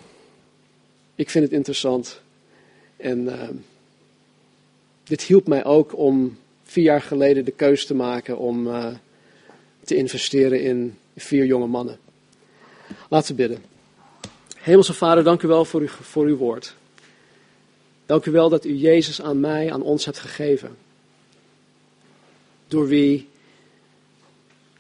Ik 1.14 1.30
vind 1.30 1.44
het 1.44 1.52
interessant. 1.52 2.20
En 2.96 3.18
uh, 3.18 3.48
dit 5.04 5.22
hielp 5.22 5.46
mij 5.46 5.64
ook 5.64 5.96
om 5.96 6.38
vier 6.76 6.84
jaar 6.84 7.02
geleden 7.02 7.44
de 7.44 7.50
keus 7.50 7.86
te 7.86 7.94
maken 7.94 8.38
om 8.38 8.66
uh, 8.66 8.94
te 9.84 9.96
investeren 9.96 10.60
in 10.60 10.98
vier 11.16 11.44
jonge 11.44 11.66
mannen. 11.66 11.98
Laten 13.08 13.36
we 13.36 13.42
bidden. 13.42 13.64
Hemelse 14.56 14.94
Vader, 14.94 15.24
dank 15.24 15.42
u 15.42 15.48
wel 15.48 15.64
voor, 15.64 15.82
u, 15.82 15.88
voor 15.88 16.24
uw 16.26 16.36
woord. 16.36 16.74
Dank 18.06 18.24
u 18.24 18.30
wel 18.30 18.48
dat 18.48 18.64
u 18.64 18.74
Jezus 18.74 19.22
aan 19.22 19.40
mij, 19.40 19.72
aan 19.72 19.82
ons 19.82 20.04
hebt 20.04 20.18
gegeven. 20.18 20.76
Door 22.68 22.86
wie 22.86 23.28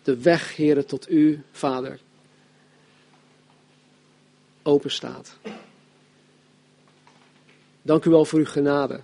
de 0.02 0.16
weg, 0.16 0.56
heren, 0.56 0.86
tot 0.86 1.10
u, 1.10 1.42
Vader, 1.52 1.98
open 4.62 4.90
staat. 4.90 5.36
Dank 7.82 8.04
u 8.04 8.10
wel 8.10 8.24
voor 8.24 8.38
uw 8.38 8.46
genade. 8.46 9.00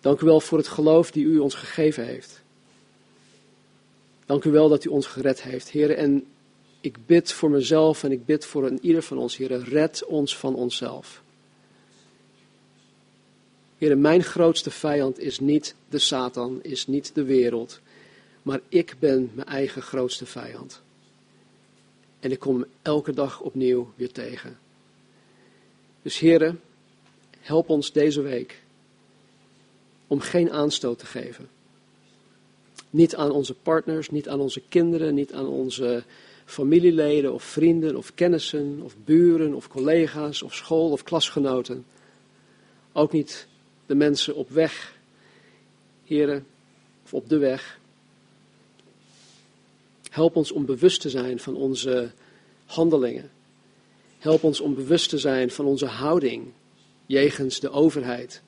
Dank 0.00 0.20
u 0.20 0.26
wel 0.26 0.40
voor 0.40 0.58
het 0.58 0.68
geloof 0.68 1.10
die 1.10 1.24
u 1.24 1.38
ons 1.38 1.54
gegeven 1.54 2.06
heeft. 2.06 2.42
Dank 4.26 4.44
u 4.44 4.50
wel 4.50 4.68
dat 4.68 4.84
u 4.84 4.88
ons 4.88 5.06
gered 5.06 5.42
heeft, 5.42 5.70
heren. 5.70 5.96
En 5.96 6.26
ik 6.80 7.06
bid 7.06 7.32
voor 7.32 7.50
mezelf 7.50 8.04
en 8.04 8.12
ik 8.12 8.24
bid 8.24 8.44
voor 8.44 8.66
een 8.66 8.78
ieder 8.82 9.02
van 9.02 9.18
ons, 9.18 9.36
heren. 9.36 9.64
Red 9.64 10.04
ons 10.04 10.36
van 10.36 10.54
onszelf. 10.54 11.22
Heren, 13.78 14.00
mijn 14.00 14.22
grootste 14.22 14.70
vijand 14.70 15.18
is 15.18 15.40
niet 15.40 15.74
de 15.88 15.98
Satan, 15.98 16.62
is 16.62 16.86
niet 16.86 17.14
de 17.14 17.24
wereld, 17.24 17.80
maar 18.42 18.60
ik 18.68 18.96
ben 18.98 19.30
mijn 19.34 19.48
eigen 19.48 19.82
grootste 19.82 20.26
vijand. 20.26 20.82
En 22.20 22.30
ik 22.30 22.38
kom 22.38 22.64
elke 22.82 23.12
dag 23.12 23.40
opnieuw 23.40 23.92
weer 23.96 24.12
tegen. 24.12 24.58
Dus 26.02 26.18
heren, 26.18 26.60
help 27.40 27.68
ons 27.68 27.92
deze 27.92 28.20
week 28.20 28.62
om 30.08 30.20
geen 30.20 30.50
aanstoot 30.50 30.98
te 30.98 31.06
geven. 31.06 31.48
Niet 32.90 33.16
aan 33.16 33.30
onze 33.30 33.54
partners, 33.54 34.10
niet 34.10 34.28
aan 34.28 34.40
onze 34.40 34.62
kinderen, 34.68 35.14
niet 35.14 35.32
aan 35.32 35.46
onze 35.46 36.02
familieleden 36.44 37.34
of 37.34 37.42
vrienden 37.42 37.96
of 37.96 38.14
kennissen 38.14 38.80
of 38.82 38.94
buren 39.04 39.54
of 39.54 39.68
collega's 39.68 40.42
of 40.42 40.54
school 40.54 40.90
of 40.90 41.02
klasgenoten. 41.02 41.84
Ook 42.92 43.12
niet 43.12 43.46
de 43.86 43.94
mensen 43.94 44.34
op 44.34 44.50
weg, 44.50 44.96
heren, 46.04 46.46
of 47.04 47.14
op 47.14 47.28
de 47.28 47.38
weg. 47.38 47.78
Help 50.10 50.36
ons 50.36 50.52
om 50.52 50.64
bewust 50.64 51.00
te 51.00 51.10
zijn 51.10 51.38
van 51.38 51.56
onze 51.56 52.10
handelingen. 52.66 53.30
Help 54.18 54.42
ons 54.42 54.60
om 54.60 54.74
bewust 54.74 55.08
te 55.08 55.18
zijn 55.18 55.50
van 55.50 55.64
onze 55.64 55.86
houding 55.86 56.52
jegens 57.06 57.60
de 57.60 57.70
overheid. 57.70 58.42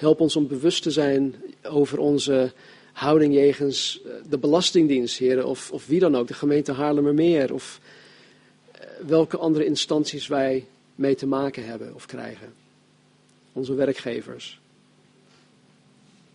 Help 0.00 0.20
ons 0.20 0.36
om 0.36 0.46
bewust 0.46 0.82
te 0.82 0.90
zijn 0.90 1.34
over 1.62 1.98
onze 1.98 2.52
houding 2.92 3.34
jegens 3.34 4.00
eh, 4.04 4.12
de 4.28 4.38
Belastingdienst, 4.38 5.18
heren, 5.18 5.46
of, 5.46 5.72
of 5.72 5.86
wie 5.86 6.00
dan 6.00 6.16
ook, 6.16 6.28
de 6.28 6.34
gemeente 6.34 6.72
Haarlemmermeer, 6.72 7.52
of 7.52 7.80
eh, 8.72 8.86
welke 9.06 9.36
andere 9.36 9.64
instanties 9.64 10.26
wij 10.26 10.66
mee 10.94 11.14
te 11.14 11.26
maken 11.26 11.66
hebben 11.66 11.94
of 11.94 12.06
krijgen. 12.06 12.52
Onze 13.52 13.74
werkgevers. 13.74 14.60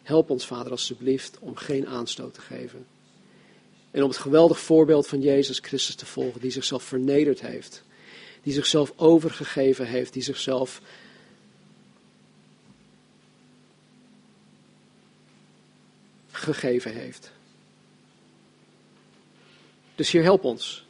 Help 0.03 0.29
ons, 0.29 0.45
Vader, 0.45 0.71
alstublieft, 0.71 1.37
om 1.39 1.55
geen 1.55 1.87
aanstoot 1.87 2.33
te 2.33 2.41
geven. 2.41 2.85
En 3.91 4.03
om 4.03 4.09
het 4.09 4.17
geweldig 4.17 4.59
voorbeeld 4.59 5.07
van 5.07 5.21
Jezus 5.21 5.59
Christus 5.59 5.95
te 5.95 6.05
volgen, 6.05 6.41
die 6.41 6.51
zichzelf 6.51 6.83
vernederd 6.83 7.41
heeft. 7.41 7.83
Die 8.43 8.53
zichzelf 8.53 8.93
overgegeven 8.95 9.85
heeft, 9.85 10.13
die 10.13 10.23
zichzelf 10.23 10.81
gegeven 16.45 16.93
heeft. 16.93 17.31
Dus 19.95 20.11
Heer, 20.11 20.23
help 20.23 20.43
ons. 20.43 20.85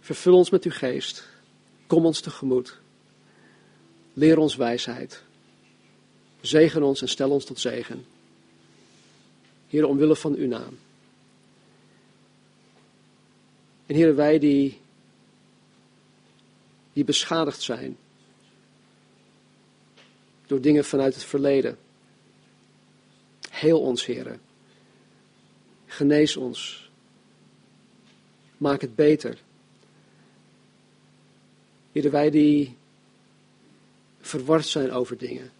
Vervul 0.00 0.34
ons 0.34 0.50
met 0.50 0.64
uw 0.64 0.70
geest. 0.70 1.28
Kom 1.86 2.06
ons 2.06 2.20
tegemoet. 2.20 2.78
Leer 4.12 4.38
ons 4.38 4.56
wijsheid. 4.56 5.22
Zegen 6.40 6.82
ons 6.82 7.02
en 7.02 7.08
stel 7.08 7.30
ons 7.30 7.44
tot 7.44 7.60
zegen. 7.60 8.04
Heer, 9.68 9.86
omwille 9.86 10.16
van 10.16 10.34
uw 10.34 10.46
naam. 10.46 10.78
En 13.86 13.94
Heer, 13.94 14.14
wij 14.14 14.38
die, 14.38 14.80
die 16.92 17.04
beschadigd 17.04 17.62
zijn 17.62 17.96
door 20.46 20.60
dingen 20.60 20.84
vanuit 20.84 21.14
het 21.14 21.24
verleden. 21.24 21.78
Heel 23.50 23.80
ons, 23.80 24.06
Heer. 24.06 24.38
Genees 25.90 26.36
ons. 26.36 26.90
Maak 28.56 28.80
het 28.80 28.94
beter. 28.94 29.38
Heer, 31.92 32.10
wij 32.10 32.30
die 32.30 32.76
verward 34.20 34.66
zijn 34.66 34.90
over 34.92 35.18
dingen. 35.18 35.50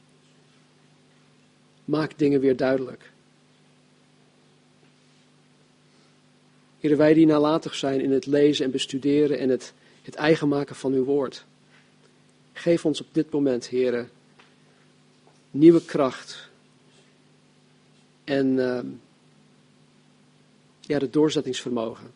Maak 1.85 2.19
dingen 2.19 2.41
weer 2.41 2.57
duidelijk. 2.57 3.11
Heer, 6.81 6.97
wij 6.97 7.15
die 7.15 7.27
nalatig 7.27 7.75
zijn 7.75 8.01
in 8.01 8.11
het 8.11 8.27
lezen 8.27 8.65
en 8.65 8.71
bestuderen 8.71 9.39
en 9.39 9.49
het, 9.49 9.73
het 10.03 10.15
eigen 10.15 10.49
maken 10.49 10.77
van 10.77 10.93
uw 10.93 11.05
woord. 11.05 11.45
Geef 12.53 12.85
ons 12.85 13.01
op 13.01 13.09
dit 13.13 13.31
moment, 13.31 13.67
Heer, 13.67 14.09
nieuwe 15.51 15.85
kracht. 15.85 16.49
En 18.25 18.47
uh, 18.47 18.81
ja, 20.91 20.99
het 20.99 21.13
doorzettingsvermogen. 21.13 22.11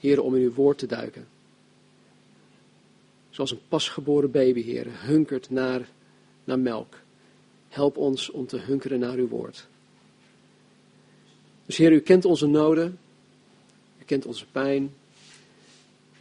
Heer, 0.00 0.22
om 0.22 0.36
in 0.36 0.42
uw 0.42 0.52
woord 0.52 0.78
te 0.78 0.86
duiken. 0.86 1.28
Zoals 3.30 3.50
een 3.50 3.60
pasgeboren 3.68 4.30
baby, 4.30 4.62
Heer, 4.62 4.86
hunkert 4.90 5.50
naar, 5.50 5.88
naar 6.44 6.58
melk. 6.58 6.94
Help 7.68 7.96
ons 7.96 8.30
om 8.30 8.46
te 8.46 8.58
hunkeren 8.58 8.98
naar 8.98 9.16
uw 9.16 9.28
woord. 9.28 9.66
Dus 11.66 11.76
Heer, 11.76 11.92
u 11.92 12.00
kent 12.00 12.24
onze 12.24 12.46
noden. 12.46 12.98
U 14.00 14.04
kent 14.04 14.26
onze 14.26 14.46
pijn. 14.46 14.94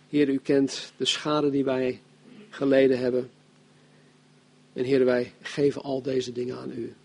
Heer, 0.10 0.30
u 0.30 0.38
kent 0.38 0.94
de 0.98 1.06
schade 1.06 1.50
die 1.50 1.64
wij 1.64 2.02
geleden 2.50 3.00
hebben. 3.00 3.30
En 4.74 4.84
Heer, 4.84 5.06
wij 5.06 5.34
geven 5.42 5.82
al 5.82 6.02
deze 6.02 6.32
dingen 6.32 6.58
aan 6.58 6.72
u. 6.72 6.96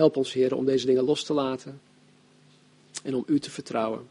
Help 0.00 0.16
ons, 0.16 0.32
Heer, 0.32 0.54
om 0.54 0.64
deze 0.64 0.86
dingen 0.86 1.04
los 1.04 1.24
te 1.24 1.32
laten 1.32 1.80
en 3.02 3.14
om 3.14 3.24
u 3.26 3.38
te 3.38 3.50
vertrouwen. 3.50 4.08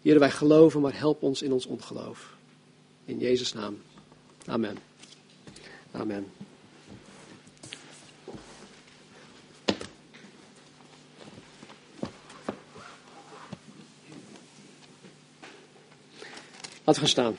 Heer, 0.00 0.18
wij 0.18 0.30
geloven, 0.30 0.80
maar 0.80 0.98
help 0.98 1.22
ons 1.22 1.42
in 1.42 1.52
ons 1.52 1.66
ongeloof. 1.66 2.36
In 3.04 3.18
Jezus' 3.18 3.52
naam. 3.52 3.78
Amen. 4.46 4.76
Amen. 5.90 6.26
Laten 16.84 16.84
we 16.84 16.94
gaan 16.94 17.08
staan. 17.08 17.36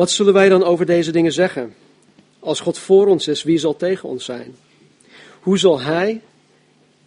Wat 0.00 0.10
zullen 0.10 0.32
wij 0.32 0.48
dan 0.48 0.64
over 0.64 0.86
deze 0.86 1.10
dingen 1.10 1.32
zeggen? 1.32 1.74
Als 2.38 2.60
God 2.60 2.78
voor 2.78 3.06
ons 3.06 3.28
is, 3.28 3.42
wie 3.42 3.58
zal 3.58 3.76
tegen 3.76 4.08
ons 4.08 4.24
zijn? 4.24 4.56
Hoe 5.40 5.58
zal 5.58 5.80
Hij, 5.80 6.20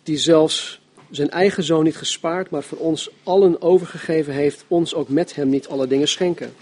die 0.04 0.18
zelfs 0.18 0.82
zijn 1.10 1.30
eigen 1.30 1.64
zoon 1.64 1.84
niet 1.84 1.98
gespaard, 1.98 2.50
maar 2.50 2.64
voor 2.64 2.78
ons 2.78 3.10
allen 3.24 3.62
overgegeven 3.62 4.34
heeft, 4.34 4.64
ons 4.68 4.94
ook 4.94 5.10
met 5.10 5.36
Hem 5.36 5.50
niet 5.50 5.68
alle 5.68 5.88
dingen 5.88 6.08
schenken? 6.08 6.54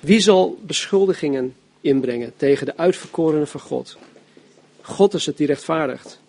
Wie 0.00 0.20
zal 0.20 0.58
beschuldigingen 0.60 1.54
inbrengen 1.80 2.32
tegen 2.36 2.66
de 2.66 2.76
uitverkorenen 2.76 3.48
van 3.48 3.60
God? 3.60 3.96
God 4.80 5.14
is 5.14 5.26
het 5.26 5.36
die 5.36 5.46
rechtvaardigt. 5.46 6.20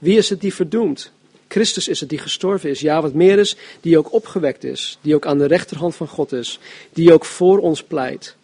Wie 0.00 0.16
is 0.16 0.28
het 0.28 0.40
die 0.40 0.54
verdoemt? 0.54 1.12
Christus 1.48 1.88
is 1.88 2.00
het 2.00 2.08
die 2.08 2.18
gestorven 2.18 2.70
is. 2.70 2.80
Ja, 2.80 3.02
wat 3.02 3.14
meer 3.14 3.38
is, 3.38 3.56
die 3.80 3.98
ook 3.98 4.12
opgewekt 4.12 4.64
is. 4.64 4.98
Die 5.00 5.14
ook 5.14 5.26
aan 5.26 5.38
de 5.38 5.46
rechterhand 5.46 5.94
van 5.94 6.08
God 6.08 6.32
is. 6.32 6.58
Die 6.92 7.12
ook 7.12 7.24
voor 7.24 7.58
ons 7.58 7.82
pleit. 7.82 8.36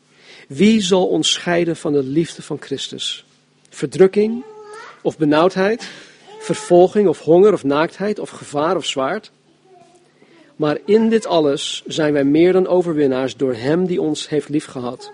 Wie 0.49 0.81
zal 0.81 1.07
ons 1.07 1.33
scheiden 1.33 1.77
van 1.77 1.93
de 1.93 2.03
liefde 2.03 2.43
van 2.43 2.57
Christus? 2.61 3.25
Verdrukking 3.69 4.45
of 5.03 5.19
benauwdheid, 5.19 5.89
vervolging 6.39 7.09
of 7.09 7.21
honger 7.21 7.53
of 7.53 7.65
naaktheid 7.65 8.19
of 8.19 8.31
gevaar 8.31 8.77
of 8.77 8.85
zwaard? 8.85 9.31
Maar 10.57 10.79
in 10.85 11.09
dit 11.09 11.27
alles 11.27 11.83
zijn 11.87 12.13
wij 12.13 12.25
meer 12.25 12.53
dan 12.53 12.67
overwinnaars 12.67 13.37
door 13.37 13.55
Hem 13.55 13.87
die 13.87 14.01
ons 14.01 14.29
heeft 14.29 14.49
liefgehad. 14.49 15.13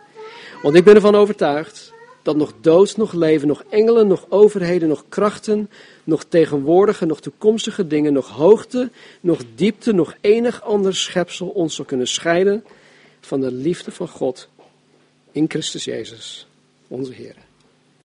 Want 0.63 0.75
ik 0.75 0.85
ben 0.85 0.95
ervan 0.95 1.15
overtuigd 1.15 1.93
dat 2.23 2.37
nog 2.37 2.53
dood, 2.61 2.97
nog 2.97 3.13
leven, 3.13 3.49
nog 3.49 3.65
engelen, 3.71 4.07
nog 4.07 4.27
overheden, 4.29 4.89
nog 4.89 5.05
krachten, 5.09 5.71
nog 6.05 6.25
tegenwoordige, 6.25 7.07
nog 7.07 7.21
toekomstige 7.21 7.87
dingen, 7.87 8.13
nog 8.13 8.29
hoogte, 8.29 8.91
nog 9.21 9.41
diepte, 9.55 9.93
nog 9.93 10.15
enig 10.21 10.63
ander 10.63 10.95
schepsel 10.95 11.49
ons 11.49 11.75
zal 11.75 11.85
kunnen 11.85 12.09
scheiden 12.09 12.65
van 13.21 13.41
de 13.41 13.53
liefde 13.53 13.91
van 13.91 14.09
God 14.09 14.49
in 15.35 15.49
Christus 15.49 15.85
Jezus, 15.85 16.47
onze 16.89 17.13
Heer. 17.13 17.35